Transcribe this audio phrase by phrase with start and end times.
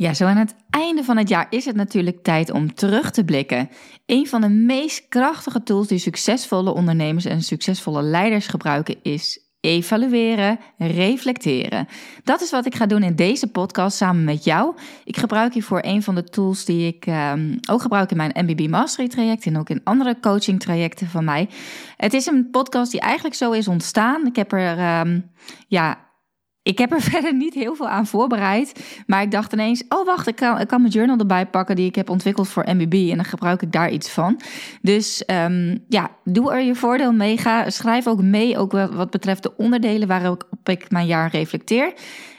[0.00, 3.24] Ja, zo aan het einde van het jaar is het natuurlijk tijd om terug te
[3.24, 3.70] blikken.
[4.06, 10.58] Een van de meest krachtige tools die succesvolle ondernemers en succesvolle leiders gebruiken is evalueren,
[10.78, 11.88] reflecteren.
[12.24, 14.76] Dat is wat ik ga doen in deze podcast samen met jou.
[15.04, 18.68] Ik gebruik hiervoor een van de tools die ik um, ook gebruik in mijn MBB
[18.68, 21.48] Mastery traject en ook in andere coaching trajecten van mij.
[21.96, 24.26] Het is een podcast die eigenlijk zo is ontstaan.
[24.26, 25.30] Ik heb er um,
[25.68, 26.09] ja
[26.62, 29.02] ik heb er verder niet heel veel aan voorbereid.
[29.06, 31.86] Maar ik dacht ineens: oh wacht, ik kan, ik kan mijn journal erbij pakken die
[31.86, 33.08] ik heb ontwikkeld voor MBB.
[33.10, 34.40] En dan gebruik ik daar iets van.
[34.82, 37.38] Dus um, ja, doe er je voordeel mee.
[37.38, 41.92] Ga, schrijf ook mee, ook wat betreft de onderdelen waarop ik mijn jaar reflecteer.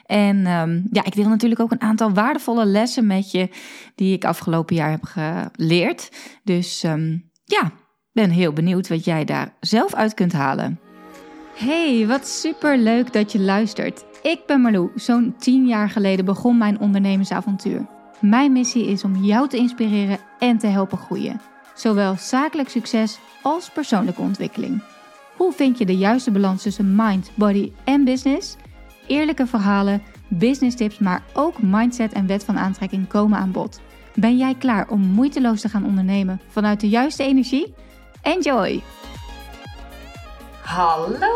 [0.05, 3.49] En um, ja, ik deel natuurlijk ook een aantal waardevolle lessen met je
[3.95, 6.09] die ik afgelopen jaar heb geleerd.
[6.43, 7.71] Dus um, ja,
[8.11, 10.79] ben heel benieuwd wat jij daar zelf uit kunt halen.
[11.61, 14.05] Hey, wat super leuk dat je luistert.
[14.21, 14.91] Ik ben Marlou.
[14.95, 17.85] Zo'n 10 jaar geleden begon mijn ondernemersavontuur.
[18.19, 21.41] Mijn missie is om jou te inspireren en te helpen groeien.
[21.75, 24.83] Zowel zakelijk succes als persoonlijke ontwikkeling.
[25.35, 28.55] Hoe vind je de juiste balans tussen mind, body en business?
[29.07, 33.81] Eerlijke verhalen, business tips, maar ook mindset en wet van aantrekking komen aan bod.
[34.15, 37.73] Ben jij klaar om moeiteloos te gaan ondernemen vanuit de juiste energie?
[38.21, 38.81] Enjoy!
[40.71, 41.27] Hallo!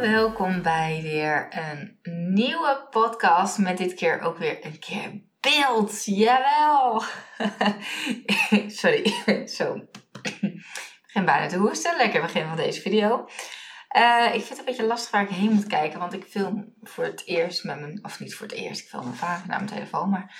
[0.00, 1.98] welkom bij weer een
[2.34, 3.58] nieuwe podcast.
[3.58, 6.04] Met dit keer ook weer een keer beeld.
[6.04, 7.02] Jawel!
[8.80, 9.14] Sorry,
[9.56, 9.74] zo.
[10.22, 10.40] Ik
[11.02, 11.96] begin bijna te hoesten.
[11.96, 13.28] Lekker begin van deze video.
[13.96, 15.98] Uh, ik vind het een beetje lastig waar ik heen moet kijken.
[15.98, 18.04] Want ik film voor het eerst met mijn...
[18.04, 18.82] Of niet voor het eerst.
[18.82, 20.10] Ik film mijn vader naar mijn telefoon.
[20.10, 20.34] Maar,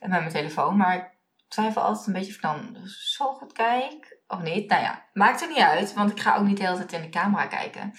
[0.00, 0.76] met mijn telefoon.
[0.76, 1.10] Maar ik
[1.48, 4.13] twijfel altijd een beetje ik dan zo goed kijk.
[4.26, 4.68] Of niet.
[4.68, 5.92] Nou ja, maakt er niet uit.
[5.92, 7.92] Want ik ga ook niet de hele tijd in de camera kijken.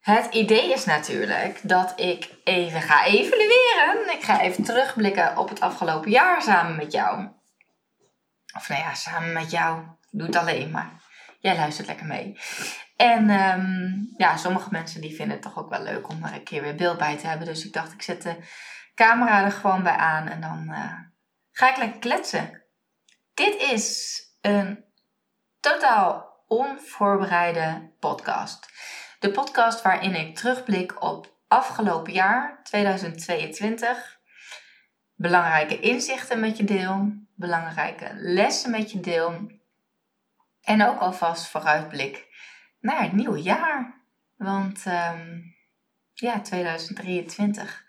[0.00, 4.12] Het idee is natuurlijk dat ik even ga evalueren.
[4.12, 7.28] Ik ga even terugblikken op het afgelopen jaar samen met jou.
[8.56, 9.82] Of nou ja, samen met jou.
[9.82, 10.90] Ik doe het alleen, maar
[11.40, 12.38] jij luistert lekker mee.
[12.96, 16.44] En um, ja, sommige mensen die vinden het toch ook wel leuk om er een
[16.44, 17.46] keer weer beeld bij te hebben.
[17.46, 18.36] Dus ik dacht, ik zet de
[18.94, 20.92] camera er gewoon bij aan en dan uh,
[21.50, 22.62] ga ik lekker kletsen.
[23.34, 24.84] Dit is een
[25.60, 28.68] totaal onvoorbereide podcast.
[29.18, 34.18] De podcast waarin ik terugblik op afgelopen jaar 2022.
[35.14, 39.50] Belangrijke inzichten met je deel, belangrijke lessen met je deel.
[40.62, 42.26] En ook alvast vooruitblik
[42.80, 44.02] naar het nieuwe jaar.
[44.36, 45.54] Want um,
[46.12, 47.84] ja, 2023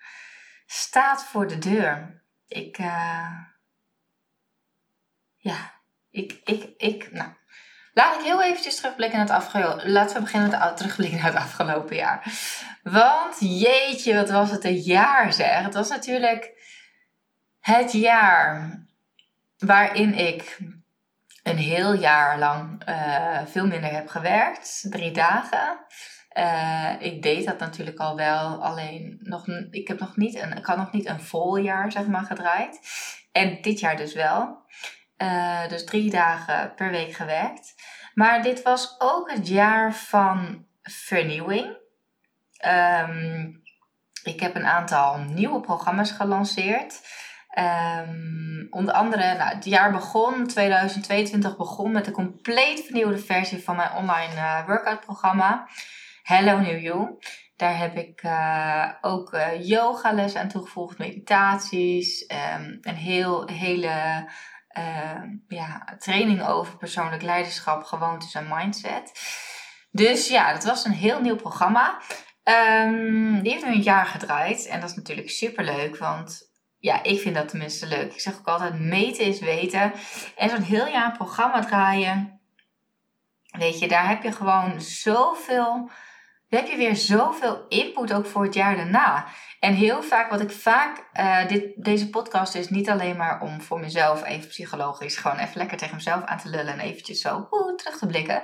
[0.65, 2.23] staat voor de deur.
[2.47, 3.37] Ik, uh,
[5.35, 5.71] ja,
[6.09, 7.31] ik, ik, ik, nou,
[7.93, 11.43] Laat ik heel eventjes terugblikken naar het afgelopen Laten we beginnen met terugblikken naar het
[11.43, 12.33] afgelopen jaar.
[12.83, 15.63] Want jeetje, wat was het een jaar zeg.
[15.63, 16.51] Het was natuurlijk
[17.59, 18.79] het jaar
[19.57, 20.57] waarin ik
[21.43, 24.85] een heel jaar lang uh, veel minder heb gewerkt.
[24.89, 25.79] Drie dagen.
[26.37, 30.65] Uh, ik deed dat natuurlijk al wel, alleen nog, ik, heb nog niet een, ik
[30.65, 32.79] had nog niet een vol jaar zeg maar, gedraaid.
[33.31, 34.65] En dit jaar dus wel.
[35.21, 37.75] Uh, dus drie dagen per week gewerkt.
[38.13, 41.77] Maar dit was ook het jaar van vernieuwing.
[42.65, 43.61] Um,
[44.23, 47.01] ik heb een aantal nieuwe programma's gelanceerd.
[47.59, 53.75] Um, onder andere, nou, het jaar begon, 2022 begon met een compleet vernieuwde versie van
[53.75, 55.67] mijn online uh, workout programma.
[56.23, 57.17] Hello New You.
[57.55, 64.25] Daar heb ik uh, ook uh, yogales aan toegevoegd, meditaties, um, een heel, hele
[64.77, 69.11] uh, ja, training over persoonlijk leiderschap, gewoontes en mindset.
[69.91, 72.01] Dus ja, dat was een heel nieuw programma.
[72.43, 74.65] Um, die heeft nu een jaar gedraaid.
[74.65, 78.13] En dat is natuurlijk super leuk, want ja, ik vind dat tenminste leuk.
[78.13, 79.93] Ik zeg ook altijd: meten is weten.
[80.37, 82.39] En zo'n heel jaar programma draaien.
[83.57, 85.89] Weet je, daar heb je gewoon zoveel
[86.57, 89.27] heb je weer zoveel input ook voor het jaar daarna.
[89.59, 93.61] En heel vaak, wat ik vaak, uh, dit, deze podcast is niet alleen maar om
[93.61, 97.47] voor mezelf even psychologisch gewoon even lekker tegen mezelf aan te lullen en eventjes zo
[97.75, 98.41] terug te blikken.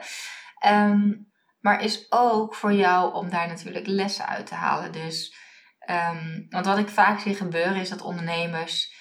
[0.67, 4.91] Um, maar is ook voor jou om daar natuurlijk lessen uit te halen.
[4.91, 5.35] Dus,
[5.89, 8.93] um, want wat ik vaak zie gebeuren is dat ondernemers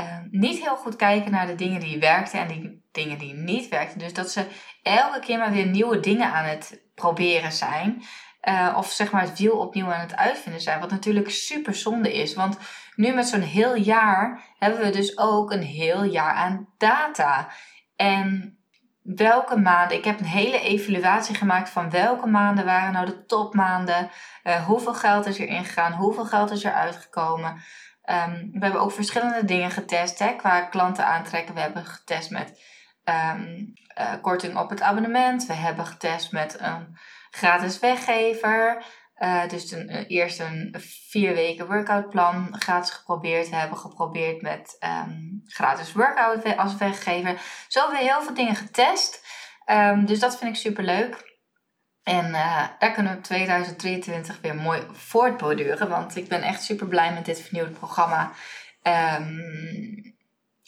[0.00, 3.68] um, niet heel goed kijken naar de dingen die werkten en die dingen die niet
[3.68, 3.98] werkten.
[3.98, 4.46] Dus dat ze
[4.82, 8.02] elke keer maar weer nieuwe dingen aan het proberen zijn.
[8.48, 10.80] Uh, of zeg maar het wiel opnieuw aan het uitvinden zijn.
[10.80, 12.34] Wat natuurlijk super zonde is.
[12.34, 12.58] Want
[12.94, 17.48] nu met zo'n heel jaar hebben we dus ook een heel jaar aan data.
[17.96, 18.58] En
[19.02, 24.10] welke maanden, ik heb een hele evaluatie gemaakt van welke maanden waren nou de topmaanden.
[24.44, 27.62] Uh, hoeveel geld is er ingegaan, hoeveel geld is er uitgekomen.
[28.02, 31.54] Ehm, we hebben ook verschillende dingen getest hè, qua klanten aantrekken.
[31.54, 32.60] We hebben getest met
[33.04, 33.64] ehm,
[33.94, 35.46] eh, korting op het abonnement.
[35.46, 36.60] We hebben getest met
[37.38, 38.84] gratis weggever.
[39.18, 40.74] Uh, dus een, uh, eerst een
[41.08, 43.48] vier weken workoutplan gratis geprobeerd.
[43.48, 47.40] We hebben geprobeerd met um, gratis workout als weggever.
[47.68, 49.26] Zo hebben we heel veel dingen getest.
[49.66, 51.36] Um, dus dat vind ik super leuk.
[52.02, 55.88] En uh, daar kunnen we 2023 weer mooi voortborduren.
[55.88, 58.32] Want ik ben echt super blij met dit vernieuwde programma.
[58.82, 60.17] Um,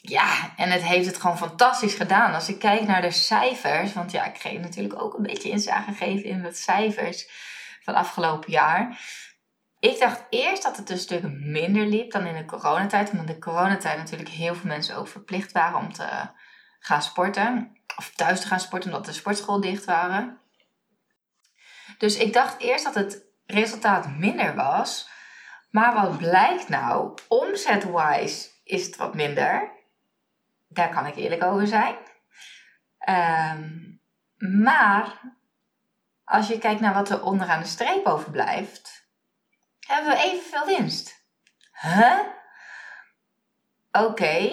[0.01, 2.33] ja, en het heeft het gewoon fantastisch gedaan.
[2.33, 3.93] Als ik kijk naar de cijfers.
[3.93, 7.29] Want ja, ik kreeg natuurlijk ook een beetje inzage gegeven in de cijfers
[7.83, 8.99] van afgelopen jaar.
[9.79, 13.09] Ik dacht eerst dat het een stuk minder liep dan in de coronatijd.
[13.11, 16.07] Omdat in de coronatijd natuurlijk heel veel mensen ook verplicht waren om te
[16.79, 17.77] gaan sporten.
[17.97, 20.39] Of thuis te gaan sporten omdat de sportschool dicht waren.
[21.97, 25.09] Dus ik dacht eerst dat het resultaat minder was.
[25.69, 27.17] Maar wat blijkt nou?
[27.27, 29.79] Omzet-wise is het wat minder.
[30.73, 31.95] Daar kan ik eerlijk over zijn.
[33.09, 34.01] Um,
[34.37, 35.21] maar
[36.23, 39.07] als je kijkt naar wat er onderaan de streep overblijft,
[39.79, 41.25] hebben we evenveel winst.
[41.81, 42.19] Huh?
[43.91, 44.49] Oké.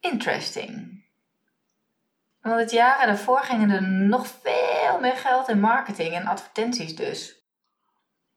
[0.00, 1.04] Interesting.
[2.40, 7.44] Want het jaren daarvoor gingen er nog veel meer geld in marketing en advertenties dus.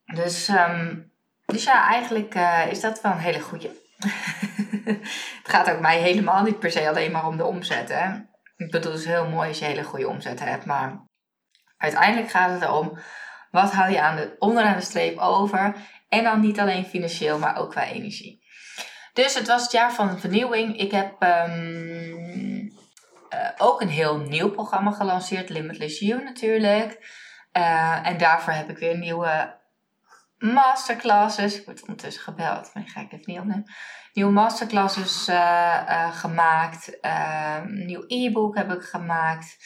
[0.04, 1.12] Dus, um,
[1.44, 3.70] dus ja, eigenlijk uh, is dat wel een hele goede.
[5.42, 7.88] het gaat ook mij helemaal niet per se alleen maar om de omzet.
[7.88, 8.14] Hè?
[8.56, 10.64] Ik bedoel, het is heel mooi als je hele goede omzet hebt.
[10.64, 11.06] Maar
[11.76, 12.98] uiteindelijk gaat het erom,
[13.50, 15.74] wat hou je aan de, onderaan de streep over?
[16.08, 18.42] En dan niet alleen financieel, maar ook qua energie.
[19.12, 20.78] Dus het was het jaar van vernieuwing.
[20.78, 22.72] Ik heb um,
[23.34, 26.98] uh, ook een heel nieuw programma gelanceerd, Limitless You natuurlijk.
[27.52, 29.62] Uh, en daarvoor heb ik weer nieuwe
[30.52, 31.58] masterclasses.
[31.58, 33.72] Ik word ondertussen gebeld, maar ga ik even niet opnemen.
[34.12, 37.00] Nieuwe masterclasses uh, gemaakt.
[37.00, 39.56] Ehm, nieuw e-book heb ik gemaakt.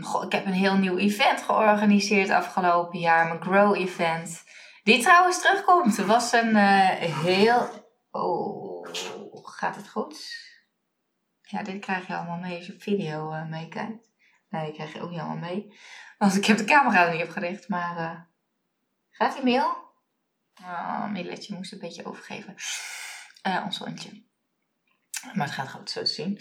[0.00, 3.26] Goh, ik heb een heel nieuw event georganiseerd afgelopen jaar.
[3.26, 4.44] Mijn Grow event.
[4.82, 5.96] Die trouwens terugkomt.
[5.96, 7.86] Het was een heel...
[8.10, 8.88] Oh,
[9.58, 10.46] gaat het goed?
[11.42, 14.10] Ja, dit krijg je allemaal mee als je video meekijkt.
[14.48, 15.78] Nee, dat krijg je ook niet allemaal mee.
[16.18, 17.68] Want ik heb de camera er niet op gericht.
[17.68, 18.28] Maar
[19.18, 19.86] gaat die mail?
[20.62, 22.54] Oh, Miletje moest een beetje overgeven.
[23.46, 24.26] Uh, ons hondje.
[25.32, 26.40] Maar het gaat goed zo te zien.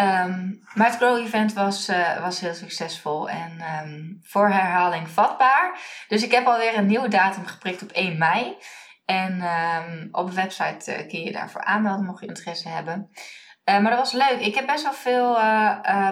[0.00, 5.80] Um, maar het Grow Event was, uh, was heel succesvol en um, voor herhaling vatbaar.
[6.08, 8.56] Dus ik heb alweer een nieuwe datum geprikt op 1 mei.
[9.04, 13.10] En um, op de website uh, kun je daarvoor aanmelden, mocht je interesse hebben.
[13.64, 14.40] Maar dat was leuk.
[14.40, 15.34] Ik heb best wel veel,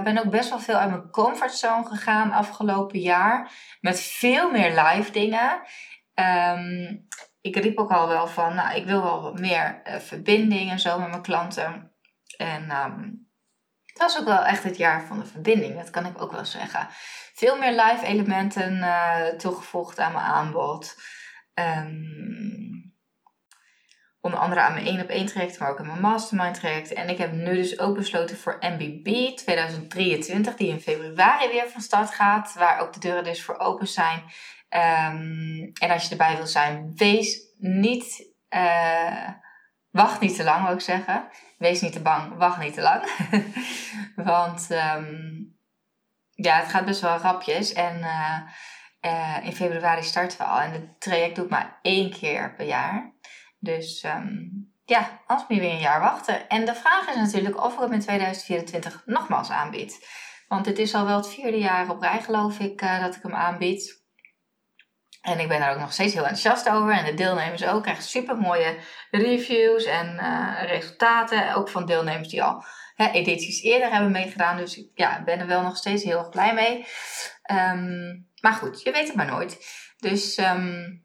[0.03, 3.51] ben ook best wel veel uit mijn comfortzone gegaan afgelopen jaar.
[3.81, 5.62] Met veel meer live dingen.
[6.15, 7.07] Um,
[7.41, 10.99] ik riep ook al wel van, nou, ik wil wel wat meer verbinding en zo
[10.99, 11.93] met mijn klanten.
[12.37, 13.29] En um,
[13.85, 16.45] het was ook wel echt het jaar van de verbinding, dat kan ik ook wel
[16.45, 16.87] zeggen.
[17.35, 18.85] Veel meer live elementen
[19.39, 20.97] toegevoegd aan mijn aanbod.
[21.55, 22.95] Um,
[24.25, 26.93] onder andere aan mijn 1 op 1 traject, maar ook aan mijn mastermind traject.
[26.93, 31.81] En ik heb nu dus ook besloten voor MBB 2023, die in februari weer van
[31.81, 34.23] start gaat, waar ook de deuren dus voor open zijn.
[34.76, 39.29] Um, en als je erbij wil zijn, wees niet, uh,
[39.91, 41.29] wacht niet te lang, wil ik zeggen.
[41.58, 43.03] Wees niet te bang, wacht niet te lang.
[44.31, 45.56] Want um,
[46.31, 47.72] ja, het gaat best wel rapjes.
[47.72, 48.39] En uh,
[49.01, 50.60] uh, in februari starten we al.
[50.60, 53.13] En het traject doe ik maar één keer per jaar.
[53.58, 56.49] Dus um, ja, moet je weer een jaar wachten.
[56.49, 60.08] En de vraag is natuurlijk of ik hem in 2024 nogmaals aanbied.
[60.49, 63.34] Want het is al wel het vierde jaar op rij, geloof ik, dat ik hem
[63.34, 64.04] aanbied.
[65.25, 66.93] En ik ben daar ook nog steeds heel enthousiast over.
[66.93, 67.83] En de deelnemers ook.
[67.83, 68.77] krijgen super mooie
[69.11, 71.55] reviews en uh, resultaten.
[71.55, 72.65] Ook van deelnemers die al
[72.95, 74.57] hè, edities eerder hebben meegedaan.
[74.57, 76.87] Dus ik ja, ben er wel nog steeds heel erg blij mee.
[77.53, 79.67] Um, maar goed, je weet het maar nooit.
[79.97, 81.03] Dus um,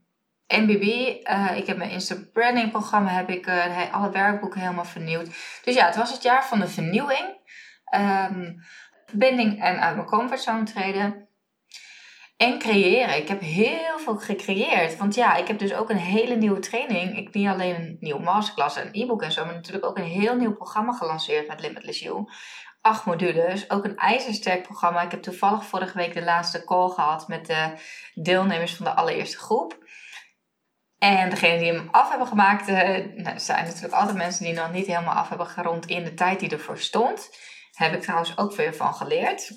[0.48, 5.28] MBB, uh, ik heb mijn Insta Branding programma, heb ik uh, alle werkboeken helemaal vernieuwd.
[5.64, 7.38] Dus ja, het was het jaar van de vernieuwing.
[7.96, 8.64] Um,
[9.06, 11.29] verbinding en uit mijn comfortzone treden.
[12.40, 13.18] En creëren.
[13.18, 14.98] Ik heb heel veel gecreëerd.
[14.98, 17.18] Want ja, ik heb dus ook een hele nieuwe training.
[17.18, 20.36] Ik niet alleen een nieuwe masterclass en e-book en zo, maar natuurlijk ook een heel
[20.36, 22.30] nieuw programma gelanceerd met Limitless You.
[22.82, 25.02] Acht modules, ook een ijzersterk programma.
[25.02, 27.74] Ik heb toevallig vorige week de laatste call gehad met de
[28.14, 29.78] deelnemers van de allereerste groep.
[30.98, 32.78] En degene die hem af hebben gemaakt, uh,
[33.16, 36.40] nou, zijn natuurlijk altijd mensen die nog niet helemaal af hebben gerond in de tijd
[36.40, 37.30] die ervoor stond.
[37.72, 39.52] Heb ik trouwens ook weer van geleerd.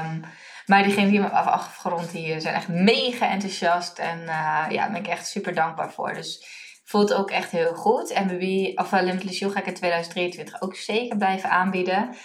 [0.00, 0.24] Um,
[0.66, 3.98] Maar diegenen die me afgerond, die zijn echt mega enthousiast.
[3.98, 4.26] En uh,
[4.68, 6.14] ja, daar ben ik echt super dankbaar voor.
[6.14, 6.46] Dus
[6.84, 8.10] voelt ook echt heel goed.
[8.10, 12.16] En BB, of Limitless You ga ik in 2023 ook zeker blijven aanbieden.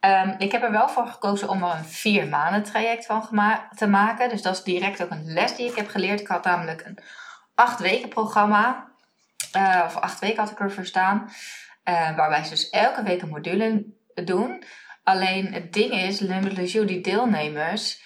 [0.00, 3.28] Um, ik heb er wel voor gekozen om er een vier maanden traject van
[3.74, 4.28] te maken.
[4.28, 6.20] Dus dat is direct ook een les die ik heb geleerd.
[6.20, 6.98] Ik had namelijk een
[7.54, 8.86] acht weken programma.
[9.56, 11.30] Uh, of acht weken had ik ervoor staan.
[11.84, 14.64] Uh, waarbij ze dus elke week een module doen.
[15.08, 18.02] Alleen het ding is, Limitless You, die deelnemers,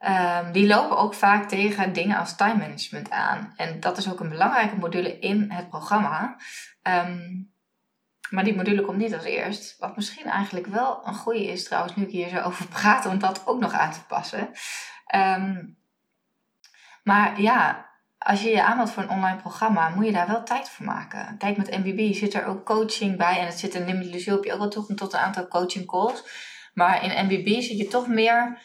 [0.00, 3.52] um, die lopen ook vaak tegen dingen als time management aan.
[3.56, 6.36] En dat is ook een belangrijke module in het programma.
[6.82, 7.52] Um,
[8.30, 9.78] maar die module komt niet als eerst.
[9.78, 13.18] Wat misschien eigenlijk wel een goede is trouwens, nu ik hier zo over praat, om
[13.18, 14.50] dat ook nog aan te passen.
[15.14, 15.78] Um,
[17.02, 20.68] maar ja, als je je aanmeldt voor een online programma, moet je daar wel tijd
[20.68, 21.36] voor maken.
[21.38, 23.38] Kijk, met MBB zit er ook coaching bij.
[23.38, 26.22] En het zit in Limitless heb je ook wel toegang tot een aantal coaching calls.
[26.74, 28.58] Maar in MBB zit je toch meer...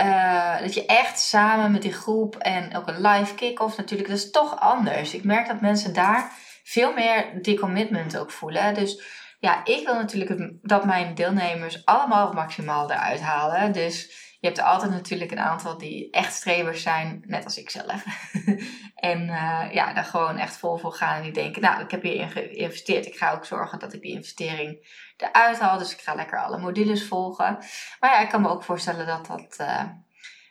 [0.00, 4.18] Uh, dat je echt samen met die groep en ook een live kick-off natuurlijk, dat
[4.18, 5.14] is toch anders.
[5.14, 6.32] Ik merk dat mensen daar
[6.62, 8.74] veel meer die commitment ook voelen.
[8.74, 9.02] Dus
[9.38, 13.72] ja, ik wil natuurlijk dat mijn deelnemers allemaal maximaal eruit halen.
[13.72, 18.04] Dus je hebt altijd natuurlijk een aantal die echt strebers zijn, net als ik zelf.
[18.94, 22.02] en uh, ja, daar gewoon echt vol voor gaan en die denken, nou, ik heb
[22.02, 23.06] hier geïnvesteerd.
[23.06, 25.78] Ik ga ook zorgen dat ik die investering eruit haal.
[25.78, 27.58] Dus ik ga lekker alle modules volgen.
[28.00, 29.82] Maar ja, ik kan me ook voorstellen dat dat uh,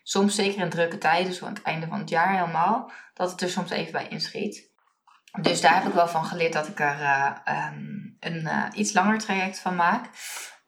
[0.04, 3.42] soms, zeker in drukke tijden, zo aan het einde van het jaar helemaal, dat het
[3.42, 4.70] er soms even bij inschiet.
[5.42, 7.32] Dus daar heb ik wel van geleerd dat ik er uh,
[7.74, 10.10] um, een iets langer traject van maak.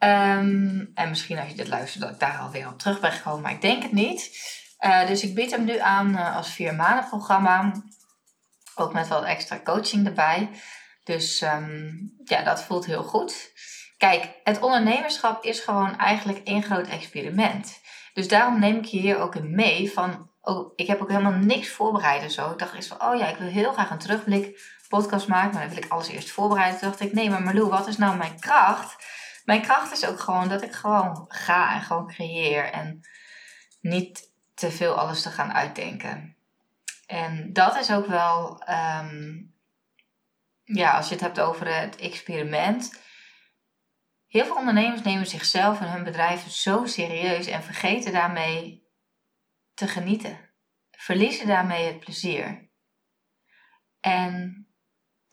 [0.04, 3.42] Um, en misschien als je dit luistert, dat ik daar alweer op terug ben gekomen,
[3.42, 4.32] maar ik denk het niet.
[4.80, 7.72] Uh, dus ik bied hem nu aan als vier maanden programma.
[8.76, 10.50] Ook met wat extra coaching erbij.
[11.04, 13.52] Dus um, ja, dat voelt heel goed.
[13.98, 17.82] Kijk, het ondernemerschap is gewoon eigenlijk één groot experiment.
[18.14, 21.32] Dus daarom neem ik je hier ook in mee van oh, ik heb ook helemaal
[21.32, 22.52] niks voorbereid en zo.
[22.52, 25.54] Ik dacht eerst van, oh ja, ik wil heel graag een terugblik podcast maken.
[25.54, 26.80] Maar dan wil ik alles eerst voorbereiden.
[26.80, 28.96] Toen dacht ik, nee, maar Marlou, wat is nou mijn kracht?
[29.44, 32.72] Mijn kracht is ook gewoon dat ik gewoon ga en gewoon creëer.
[32.72, 33.02] En
[33.82, 36.38] niet te veel alles te gaan uitdenken.
[37.06, 39.54] En dat is ook wel, um,
[40.64, 43.02] ja, als je het hebt over het experiment.
[44.28, 48.88] Heel veel ondernemers nemen zichzelf en hun bedrijven zo serieus en vergeten daarmee
[49.74, 50.50] te genieten.
[50.92, 52.70] Verliezen daarmee het plezier.
[54.00, 54.63] En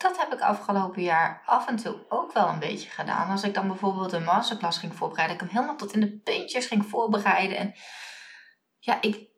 [0.01, 3.31] dat heb ik afgelopen jaar af en toe ook wel een beetje gedaan.
[3.31, 6.67] Als ik dan bijvoorbeeld een masterclass ging voorbereiden, ik hem helemaal tot in de puntjes
[6.67, 7.57] ging voorbereiden.
[7.57, 7.75] En
[8.79, 9.29] ja, ik,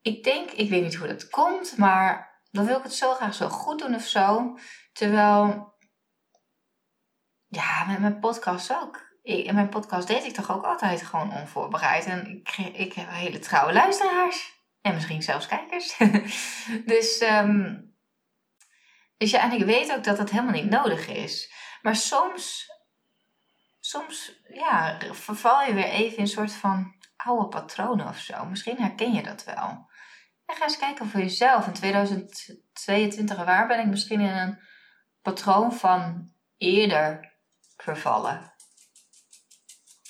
[0.00, 3.34] ik denk, ik weet niet hoe dat komt, maar dan wil ik het zo graag
[3.34, 4.56] zo goed doen of zo.
[4.92, 5.74] Terwijl,
[7.46, 9.08] ja, met mijn podcast ook.
[9.22, 12.04] in mijn podcast deed ik toch ook altijd gewoon onvoorbereid.
[12.04, 14.58] En ik, ik heb hele trouwe luisteraars.
[14.80, 15.96] En misschien zelfs kijkers.
[16.94, 17.89] dus, um,
[19.20, 21.52] dus ja, en ik weet ook dat dat helemaal niet nodig is.
[21.82, 22.70] Maar soms,
[23.80, 28.44] soms ja, verval je weer even in een soort van oude patronen of zo.
[28.44, 29.88] Misschien herken je dat wel.
[30.46, 31.66] En ga eens kijken voor jezelf.
[31.66, 34.58] In 2022, waar ben ik misschien in een
[35.22, 37.36] patroon van eerder
[37.76, 38.54] vervallen?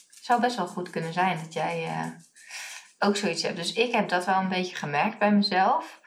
[0.07, 1.85] Het zou best wel goed kunnen zijn dat jij...
[1.87, 2.07] Uh,
[2.99, 3.57] ook zoiets heb.
[3.57, 6.00] Dus ik heb dat wel een beetje gemerkt bij mezelf.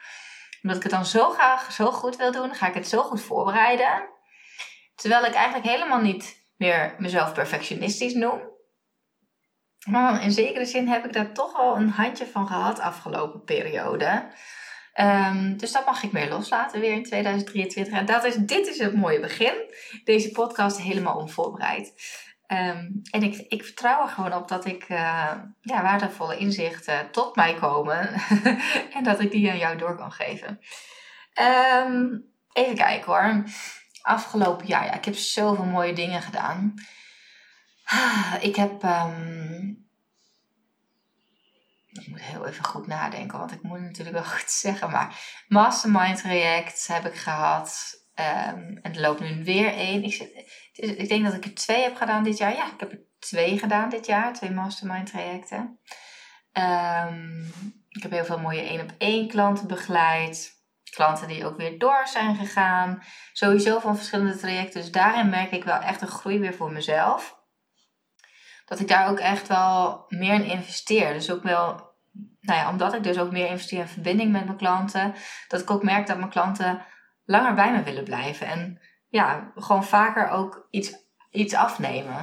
[0.64, 3.22] Omdat ik het dan zo graag zo goed wil doen, ga ik het zo goed
[3.22, 4.08] voorbereiden.
[4.94, 8.40] Terwijl ik eigenlijk helemaal niet meer mezelf perfectionistisch noem.
[9.90, 14.26] Maar in zekere zin heb ik daar toch wel een handje van gehad afgelopen periode.
[15.00, 17.94] Um, dus dat mag ik meer loslaten weer in 2023.
[17.94, 19.74] En dat is, dit is het mooie begin.
[20.04, 21.92] Deze podcast helemaal onvoorbereid.
[22.46, 27.36] Um, en ik, ik vertrouw er gewoon op dat ik uh, ja, waardevolle inzichten tot
[27.36, 28.12] mij komen
[28.96, 30.60] en dat ik die aan jou door kan geven.
[31.40, 33.44] Um, even kijken hoor.
[34.02, 36.74] Afgelopen jaar, ja, ik heb zoveel mooie dingen gedaan.
[38.40, 38.82] Ik heb.
[38.82, 39.82] Um,
[41.92, 44.90] ik moet heel even goed nadenken, want ik moet natuurlijk wel goed zeggen.
[44.90, 48.02] Maar Mastermind traject heb ik gehad.
[48.14, 50.02] En er loopt nu weer één.
[50.02, 52.54] Ik, zit, ik denk dat ik er twee heb gedaan dit jaar.
[52.54, 54.32] Ja, ik heb er twee gedaan dit jaar.
[54.32, 55.78] Twee mastermind trajecten.
[56.52, 57.52] Um,
[57.88, 60.52] ik heb heel veel mooie één op één klanten begeleid.
[60.90, 63.02] Klanten die ook weer door zijn gegaan.
[63.32, 64.80] Sowieso van verschillende trajecten.
[64.80, 67.42] Dus daarin merk ik wel echt een groei weer voor mezelf.
[68.64, 71.12] Dat ik daar ook echt wel meer in investeer.
[71.12, 71.94] Dus ook wel,
[72.40, 75.14] nou ja, omdat ik dus ook meer investeer in verbinding met mijn klanten.
[75.48, 76.84] Dat ik ook merk dat mijn klanten
[77.24, 78.46] langer bij me willen blijven.
[78.46, 78.80] En
[79.14, 80.92] ja, gewoon vaker ook iets,
[81.30, 82.16] iets afnemen.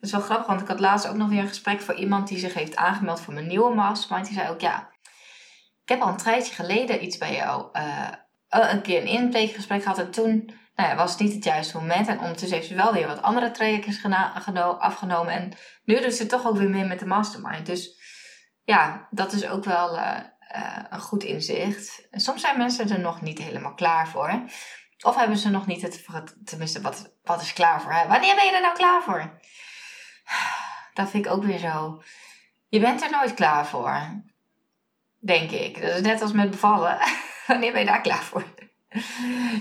[0.00, 2.38] is wel grappig, want ik had laatst ook nog weer een gesprek voor iemand die
[2.38, 4.26] zich heeft aangemeld voor mijn nieuwe mastermind.
[4.26, 4.90] Die zei ook, ja,
[5.82, 8.08] ik heb al een tijdje geleden iets bij jou, uh,
[8.48, 9.98] een keer een intakegesprek gehad.
[9.98, 12.08] En toen nou ja, was het niet het juiste moment.
[12.08, 14.12] En ondertussen heeft ze wel weer wat andere trajecten
[14.78, 15.32] afgenomen.
[15.32, 15.52] En
[15.84, 17.66] nu doet ze toch ook weer mee met de mastermind.
[17.66, 18.00] Dus
[18.64, 20.16] ja, dat is ook wel uh,
[20.56, 22.06] uh, een goed inzicht.
[22.10, 24.42] En soms zijn mensen er nog niet helemaal klaar voor.
[25.04, 26.06] Of hebben ze nog niet het,
[26.44, 27.90] tenminste, wat, wat is klaar voor?
[28.08, 29.38] Wanneer ben je er nou klaar voor?
[30.94, 32.02] Dat vind ik ook weer zo.
[32.68, 34.22] Je bent er nooit klaar voor.
[35.18, 35.82] Denk ik.
[35.82, 36.98] Dat is net als met bevallen.
[37.46, 38.44] Wanneer ben je daar klaar voor?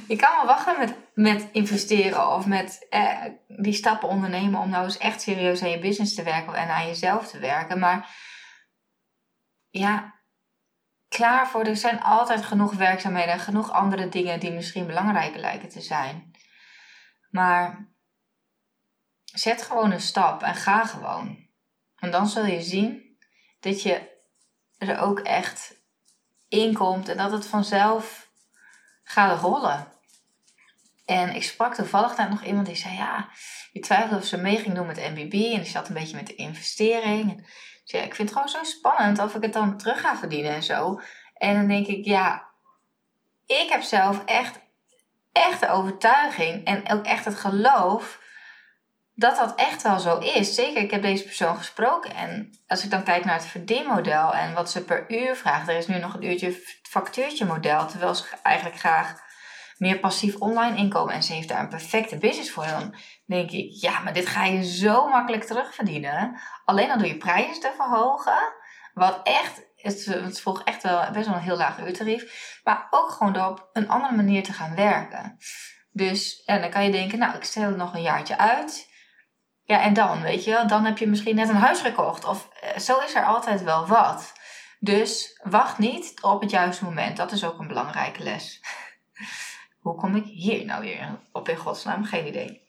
[0.08, 4.84] Je kan wel wachten met, met investeren of met eh, die stappen ondernemen om nou
[4.84, 7.79] eens echt serieus aan je business te werken en aan jezelf te werken.
[7.79, 8.15] Maar
[9.70, 10.16] ja,
[11.17, 11.63] klaar voor.
[11.63, 16.31] Er zijn altijd genoeg werkzaamheden en genoeg andere dingen die misschien belangrijker lijken te zijn.
[17.29, 17.88] Maar
[19.24, 21.47] zet gewoon een stap en ga gewoon.
[21.95, 23.17] En dan zul je zien
[23.59, 24.09] dat je
[24.77, 25.75] er ook echt
[26.47, 28.29] in komt en dat het vanzelf
[29.03, 29.88] gaat rollen.
[31.05, 33.29] En ik sprak toevallig daar nog iemand die zei: Ja,
[33.71, 35.33] die twijfelde of ze mee ging doen met MBB.
[35.33, 37.47] En die zat een beetje met de investering.
[37.88, 40.63] Zei, ik vind het gewoon zo spannend of ik het dan terug ga verdienen en
[40.63, 41.01] zo.
[41.34, 42.48] En dan denk ik: Ja,
[43.46, 44.60] ik heb zelf echt,
[45.32, 48.20] echt de overtuiging en ook echt het geloof
[49.15, 50.56] dat dat echt wel zo is.
[50.56, 52.15] Zeker, ik heb deze persoon gesproken.
[52.15, 55.67] En als ik dan kijk naar het verdienmodel en wat ze per uur vraagt.
[55.67, 57.88] Er is nu nog een uurtje factuurtje model.
[57.88, 59.15] Terwijl ze eigenlijk graag
[59.77, 61.13] meer passief online inkomen.
[61.13, 62.67] En ze heeft daar een perfecte business voor.
[62.67, 62.96] Dan
[63.27, 66.39] denk ik, ja, maar dit ga je zo makkelijk terugverdienen.
[66.65, 68.53] Alleen al door je prijzen te verhogen.
[68.93, 72.60] Wat echt, het, het volgt echt wel best wel een heel laag uurtarief.
[72.63, 75.38] Maar ook gewoon door op een andere manier te gaan werken.
[75.91, 78.96] Dus en dan kan je denken, nou, ik stel het nog een jaartje uit.
[79.63, 82.25] Ja, en dan, weet je dan heb je misschien net een huis gekocht.
[82.25, 84.34] Of eh, zo is er altijd wel wat.
[84.79, 87.17] Dus wacht niet op het juiste moment.
[87.17, 88.62] Dat is ook een belangrijke les.
[89.84, 92.03] Hoe kom ik hier nou weer op in godsnaam?
[92.05, 92.66] Geen idee.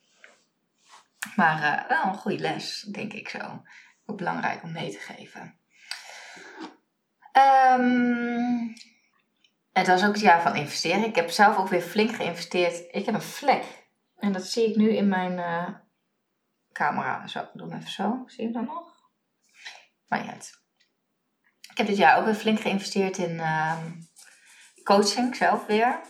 [1.36, 3.62] Maar uh, wel een goede les, denk ik zo.
[4.06, 5.58] Ook belangrijk om mee te geven.
[7.32, 8.74] Um,
[9.72, 11.04] het was ook het jaar van investeren.
[11.04, 12.84] Ik heb zelf ook weer flink geïnvesteerd.
[12.90, 13.64] Ik heb een vlek.
[14.16, 15.68] En dat zie ik nu in mijn uh,
[16.72, 17.26] camera.
[17.26, 18.22] Zo, ik doe hem even zo.
[18.26, 18.94] Zie je dan nog?
[20.08, 20.34] Maar ja.
[21.70, 23.78] Ik heb dit jaar ook weer flink geïnvesteerd in uh,
[24.82, 26.00] coaching zelf weer.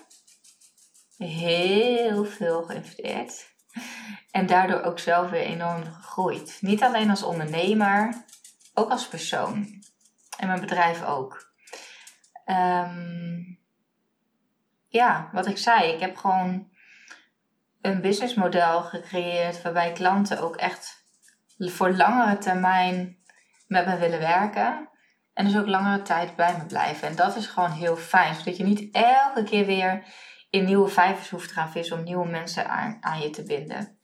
[1.16, 3.47] Heel veel geïnvesteerd.
[4.30, 6.58] En daardoor ook zelf weer enorm gegroeid.
[6.60, 8.24] Niet alleen als ondernemer,
[8.74, 9.82] ook als persoon.
[10.38, 11.52] En mijn bedrijf ook.
[12.46, 13.58] Um,
[14.88, 16.68] ja, wat ik zei, ik heb gewoon
[17.80, 21.06] een businessmodel gecreëerd waarbij klanten ook echt
[21.58, 23.16] voor langere termijn
[23.66, 24.88] met me willen werken.
[25.34, 27.08] En dus ook langere tijd bij me blijven.
[27.08, 28.34] En dat is gewoon heel fijn.
[28.34, 30.04] Zodat je niet elke keer weer
[30.50, 33.98] in nieuwe vijvers hoeft te gaan vissen om nieuwe mensen aan, aan je te binden.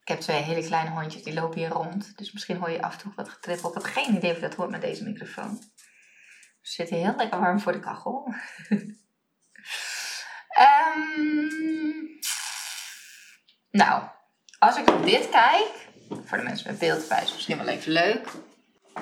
[0.00, 2.16] Ik heb twee hele kleine hondjes, die lopen hier rond.
[2.16, 3.68] Dus misschien hoor je af en toe wat getrippel.
[3.68, 5.58] Ik heb geen idee of dat hoort met deze microfoon.
[6.60, 8.34] Ze zitten heel lekker warm voor de kachel.
[10.98, 12.18] um,
[13.80, 14.08] nou,
[14.58, 15.88] als ik op dit kijk,
[16.24, 18.28] voor de mensen met beeldwijs misschien wel even leuk.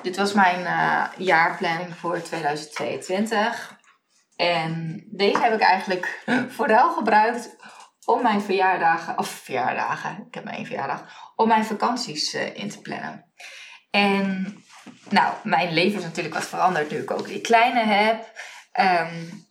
[0.01, 3.81] Dit was mijn uh, jaarplanning voor 2022.
[4.35, 7.55] En deze heb ik eigenlijk vooral gebruikt
[8.05, 12.69] om mijn verjaardagen, of verjaardagen, ik heb maar één verjaardag, om mijn vakanties uh, in
[12.69, 13.31] te plannen.
[13.89, 14.57] En
[15.09, 18.31] nou, mijn leven is natuurlijk wat veranderd nu ik ook die kleine heb.
[18.79, 19.47] Um,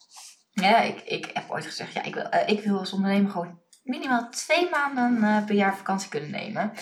[0.50, 3.61] ja, ik, ik heb ooit gezegd, ja, ik wil, uh, ik wil als ondernemer gewoon
[3.82, 6.72] minimaal twee maanden uh, per jaar vakantie kunnen nemen.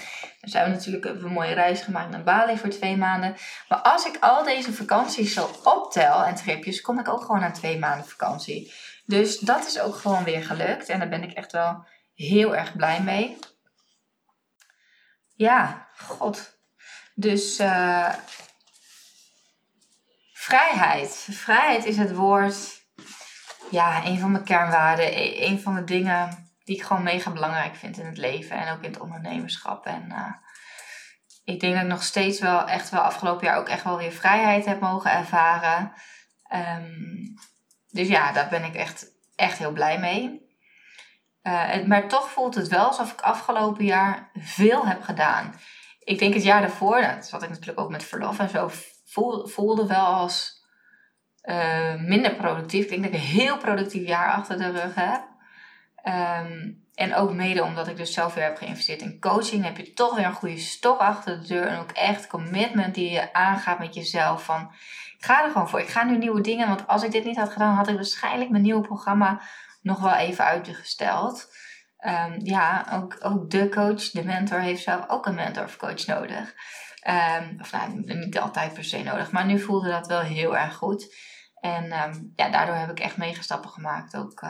[0.40, 3.36] Dan zijn we natuurlijk een mooie reis gemaakt naar Bali voor twee maanden.
[3.68, 7.52] Maar als ik al deze vakanties zo optel en tripjes, kom ik ook gewoon aan
[7.52, 8.72] twee maanden vakantie.
[9.04, 10.88] Dus dat is ook gewoon weer gelukt.
[10.88, 13.38] En daar ben ik echt wel heel erg blij mee.
[15.34, 16.58] Ja, god.
[17.14, 18.14] Dus uh,
[20.32, 21.26] vrijheid.
[21.30, 22.84] Vrijheid is het woord.
[23.70, 25.06] Ja, een van mijn kernwaarden.
[25.06, 28.72] E-, een van de dingen die ik gewoon mega belangrijk vind in het leven en
[28.72, 29.86] ook in het ondernemerschap.
[29.86, 30.32] En uh,
[31.44, 34.12] ik denk dat ik nog steeds wel echt wel afgelopen jaar ook echt wel weer
[34.12, 35.92] vrijheid heb mogen ervaren.
[36.54, 37.34] Um,
[37.88, 39.06] dus ja, daar ben ik echt,
[39.36, 40.48] echt heel blij mee.
[41.42, 45.54] Uh, maar toch voelt het wel alsof ik afgelopen jaar veel heb gedaan.
[45.98, 48.70] Ik denk het jaar daarvoor, dat zat ik natuurlijk ook met verlof en zo,
[49.44, 50.64] voelde wel als
[51.42, 52.82] uh, minder productief.
[52.82, 55.29] Ik denk dat ik een heel productief jaar achter de rug heb.
[56.02, 59.92] Ehm, en ook mede omdat ik dus zelf weer heb geïnvesteerd in coaching, heb je
[59.92, 61.66] toch weer een goede stok achter de deur.
[61.66, 64.44] En ook echt commitment die je aangaat met jezelf.
[64.44, 64.72] Van
[65.18, 65.80] ik ga er gewoon voor.
[65.80, 66.68] Ik ga nu nieuwe dingen.
[66.68, 69.40] Want als ik dit niet had gedaan, had ik waarschijnlijk mijn nieuwe programma
[69.82, 71.48] nog wel even uitgesteld.
[72.06, 76.06] Um, ja, ook, ook de coach, de mentor, heeft zelf ook een mentor of coach
[76.06, 76.54] nodig.
[77.08, 80.74] Um, of nou, niet altijd per se nodig, maar nu voelde dat wel heel erg
[80.74, 81.14] goed.
[81.60, 81.84] En
[82.36, 84.16] ja, daardoor heb ik echt megastappen gemaakt.
[84.16, 84.42] Ook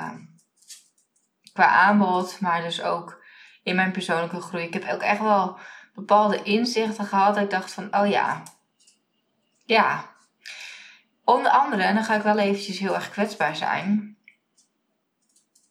[1.52, 3.22] qua aanbod, maar dus ook
[3.62, 4.64] in mijn persoonlijke groei.
[4.64, 5.58] Ik heb ook echt wel
[5.94, 7.36] bepaalde inzichten gehad.
[7.36, 8.42] Ik dacht van, oh ja,
[9.64, 10.08] ja.
[11.24, 14.16] Onder andere, en dan ga ik wel eventjes heel erg kwetsbaar zijn.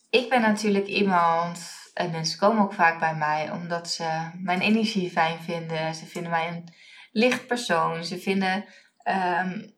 [0.10, 5.12] Ik ben natuurlijk iemand, en mensen komen ook vaak bij mij omdat ze mijn energie
[5.12, 5.96] fijn vinden.
[5.96, 6.74] Ze vinden mij een
[7.12, 8.04] licht persoon.
[8.04, 8.66] Ze vinden
[9.04, 9.78] um,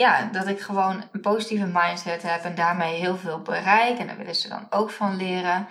[0.00, 3.98] ja, dat ik gewoon een positieve mindset heb en daarmee heel veel bereik.
[3.98, 5.68] En daar willen ze dan ook van leren.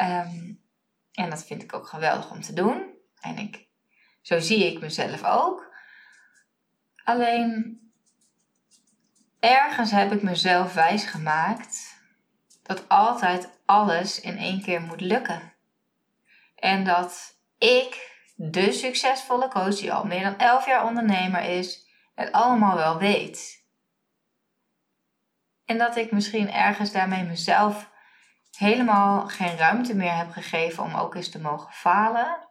[0.00, 0.62] Um,
[1.12, 2.94] en dat vind ik ook geweldig om te doen.
[3.20, 3.66] En ik,
[4.22, 5.74] zo zie ik mezelf ook.
[7.04, 7.80] Alleen
[9.40, 12.00] ergens heb ik mezelf wijsgemaakt
[12.62, 15.52] dat altijd alles in één keer moet lukken.
[16.54, 21.86] En dat ik, de succesvolle coach die al meer dan 11 jaar ondernemer is,
[22.18, 23.66] het allemaal wel weet.
[25.64, 27.90] En dat ik misschien ergens daarmee mezelf
[28.56, 32.48] helemaal geen ruimte meer heb gegeven om ook eens te mogen falen.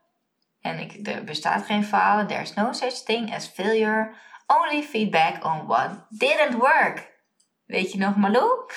[0.62, 2.28] En ik, er bestaat geen falen.
[2.28, 4.16] There's no such thing as failure.
[4.48, 7.16] Only feedback on what didn't work.
[7.66, 8.72] Weet je nog, Malou?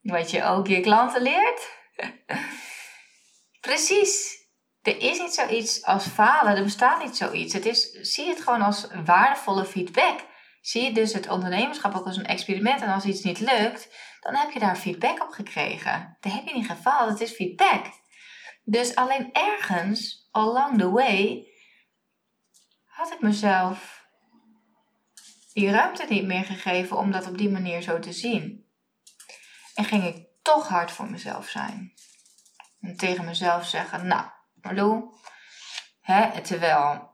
[0.00, 1.70] Wat je ook je klanten leert?
[3.60, 4.40] Precies.
[4.82, 6.56] Er is niet zoiets als falen.
[6.56, 7.52] Er bestaat niet zoiets.
[7.52, 10.30] Het is, zie het gewoon als waardevolle feedback.
[10.62, 12.82] Zie je dus het ondernemerschap ook als een experiment.
[12.82, 13.88] En als iets niet lukt,
[14.20, 16.16] dan heb je daar feedback op gekregen.
[16.20, 17.86] Daar heb je niet gefaald, het is feedback.
[18.64, 21.46] Dus alleen ergens, along the way,
[22.84, 24.06] had ik mezelf
[25.52, 28.66] die ruimte niet meer gegeven om dat op die manier zo te zien.
[29.74, 31.92] En ging ik toch hard voor mezelf zijn.
[32.80, 35.14] En tegen mezelf zeggen, nou, Marlou,
[36.00, 37.10] hè, terwijl,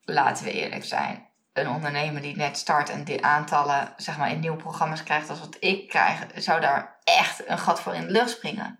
[0.00, 1.27] laten we eerlijk zijn,
[1.60, 5.40] een ondernemer die net start en die aantallen zeg maar, in nieuwe programma's krijgt als
[5.40, 8.78] wat ik krijg, zou daar echt een gat voor in de lucht springen.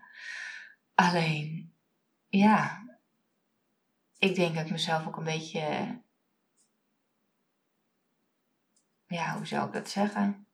[0.95, 1.73] Alleen,
[2.27, 2.83] ja,
[4.17, 5.61] ik denk dat ik mezelf ook een beetje,
[9.07, 10.47] ja, hoe zou ik dat zeggen?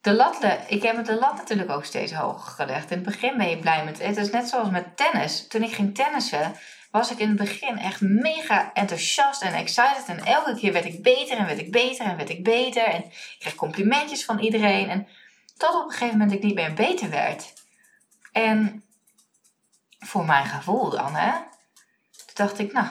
[0.00, 2.90] De lat, ik heb de lat natuurlijk ook steeds hoger gelegd.
[2.90, 4.06] In het begin ben je blij met het.
[4.06, 5.48] Het is net zoals met tennis.
[5.48, 6.56] Toen ik ging tennissen,
[6.94, 10.04] was ik in het begin echt mega enthousiast en excited.
[10.06, 12.84] En elke keer werd ik beter en werd ik beter en werd ik beter.
[12.84, 14.88] En ik kreeg complimentjes van iedereen.
[14.88, 15.08] En
[15.56, 17.52] tot op een gegeven moment ik niet meer beter werd.
[18.32, 18.84] En
[19.98, 21.32] voor mijn gevoel dan, hè.
[22.10, 22.86] Toen dacht ik, nou,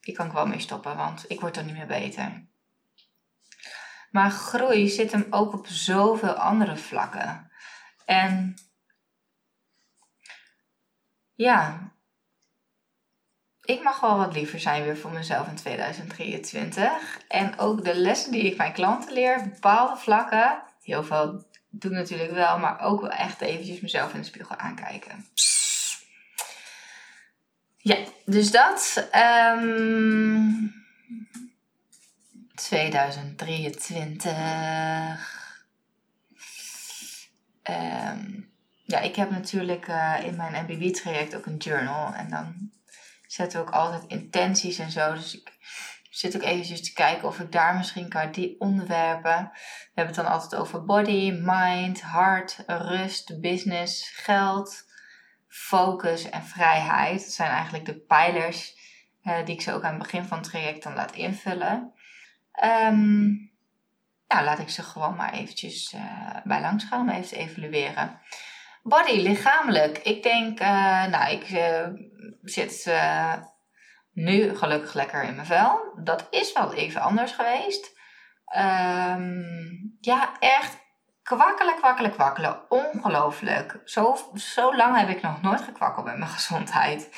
[0.00, 2.46] hier kan ik wel mee stoppen, want ik word er niet meer beter.
[4.10, 7.50] Maar groei zit hem ook op zoveel andere vlakken.
[8.04, 8.54] En
[11.34, 11.92] ja,
[13.68, 17.20] ik mag wel wat liever zijn weer voor mezelf in 2023.
[17.28, 21.96] En ook de lessen die ik mijn klanten leer, bepaalde vlakken, heel veel doe ik
[21.96, 25.26] natuurlijk wel, maar ook wel echt eventjes mezelf in de spiegel aankijken.
[27.76, 29.08] Ja, dus dat.
[29.60, 30.74] Um,
[32.54, 34.32] 2023.
[37.70, 38.52] Um,
[38.84, 42.12] ja, ik heb natuurlijk uh, in mijn MBB-traject ook een journal.
[42.12, 42.70] En dan
[43.32, 45.14] zetten ook altijd intenties en zo.
[45.14, 45.52] Dus ik
[46.10, 49.50] zit ook eventjes te kijken of ik daar misschien kan die onderwerpen.
[49.52, 54.84] We hebben het dan altijd over body, mind, hart, rust, business, geld,
[55.48, 57.20] focus en vrijheid.
[57.20, 58.76] Dat zijn eigenlijk de pijlers
[59.24, 61.92] uh, die ik ze ook aan het begin van het traject dan laat invullen.
[62.64, 63.50] Um,
[64.28, 68.20] nou, laat ik ze gewoon maar eventjes uh, bij langs gaan om even evalueren.
[68.82, 69.98] Body, lichamelijk.
[69.98, 71.44] Ik denk, uh, nou, ik
[72.42, 73.34] zit uh,
[74.12, 75.92] nu gelukkig lekker in mijn vel.
[76.02, 77.96] Dat is wel even anders geweest.
[78.56, 80.78] Um, ja, echt
[81.22, 82.60] kwakkelen, kwakkelen, kwakkelen.
[82.68, 83.80] Ongelooflijk.
[83.84, 87.10] Zo, zo lang heb ik nog nooit gekwakkeld met mijn gezondheid.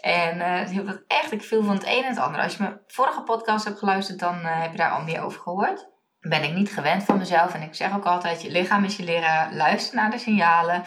[0.00, 2.40] En uh, dat echt, ik viel van het een en het ander.
[2.40, 5.40] Als je mijn vorige podcast hebt geluisterd, dan uh, heb je daar al meer over
[5.40, 5.88] gehoord.
[6.20, 7.54] Ben ik niet gewend van mezelf.
[7.54, 9.52] En ik zeg ook altijd, je lichaam is je leraar.
[9.52, 10.84] Luister naar de signalen.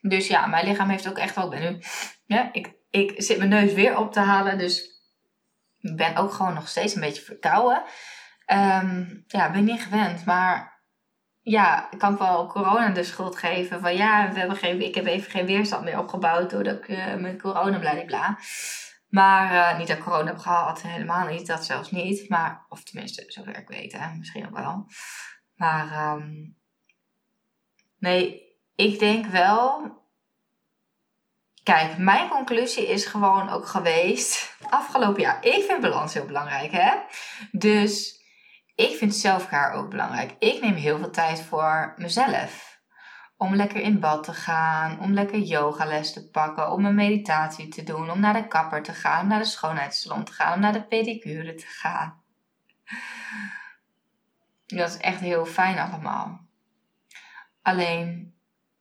[0.00, 1.52] Dus ja, mijn lichaam heeft ook echt wel...
[1.52, 1.82] Ik ben nu...
[2.26, 4.58] Ja, ik, ik zit mijn neus weer op te halen.
[4.58, 5.02] Dus
[5.80, 7.82] ik ben ook gewoon nog steeds een beetje verkouden.
[8.52, 10.24] Um, ja, ben niet gewend.
[10.24, 10.82] Maar
[11.40, 13.80] ja, kan ik wel corona de schuld geven.
[13.80, 17.14] Van ja, we hebben geen, ik heb even geen weerstand meer opgebouwd doordat ik uh,
[17.14, 18.38] met corona bla.
[19.08, 21.46] Maar uh, niet dat ik corona heb gehad, helemaal niet.
[21.46, 22.28] Dat zelfs niet.
[22.28, 24.86] Maar, of tenminste, zover ik weet, misschien ook wel.
[25.54, 26.56] Maar um,
[27.98, 28.42] nee,
[28.74, 29.96] ik denk wel.
[31.68, 34.56] Kijk, mijn conclusie is gewoon ook geweest.
[34.70, 35.44] Afgelopen jaar.
[35.44, 36.96] Ik vind balans heel belangrijk, hè?
[37.50, 38.20] Dus
[38.74, 40.34] ik vind zelfcare ook belangrijk.
[40.38, 42.80] Ik neem heel veel tijd voor mezelf.
[43.36, 47.82] Om lekker in bad te gaan, om lekker yogales te pakken, om een meditatie te
[47.82, 50.72] doen, om naar de kapper te gaan, om naar de schoonheidssalon te gaan, om naar
[50.72, 52.22] de pedicure te gaan.
[54.66, 56.40] Dat is echt heel fijn allemaal.
[57.62, 58.34] Alleen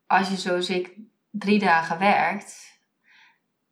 [0.06, 0.96] als je zoals ik
[1.32, 2.76] drie dagen werkt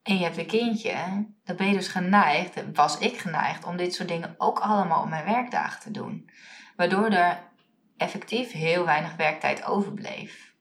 [0.06, 3.94] en je hebt een kindje, dan ben je dus geneigd, was ik geneigd, om dit
[3.94, 6.30] soort dingen ook allemaal op mijn werkdagen te doen.
[6.76, 7.50] Waardoor er
[7.96, 10.54] effectief heel weinig werktijd overbleef.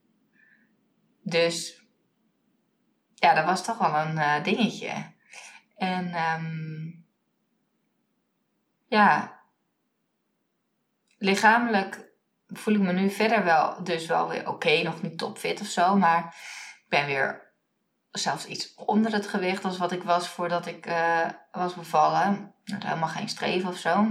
[1.21, 1.83] Dus
[3.13, 5.13] ja, dat was toch wel een uh, dingetje.
[5.75, 7.05] En um,
[8.87, 9.39] ja,
[11.17, 12.09] lichamelijk
[12.47, 15.95] voel ik me nu verder wel, dus wel weer oké, nog niet topfit of zo,
[15.95, 16.25] maar
[16.83, 17.44] ik ben weer
[18.19, 22.53] zelfs iets onder het gewicht als wat ik was voordat ik uh, was bevallen.
[22.63, 24.01] Helemaal geen streven of zo.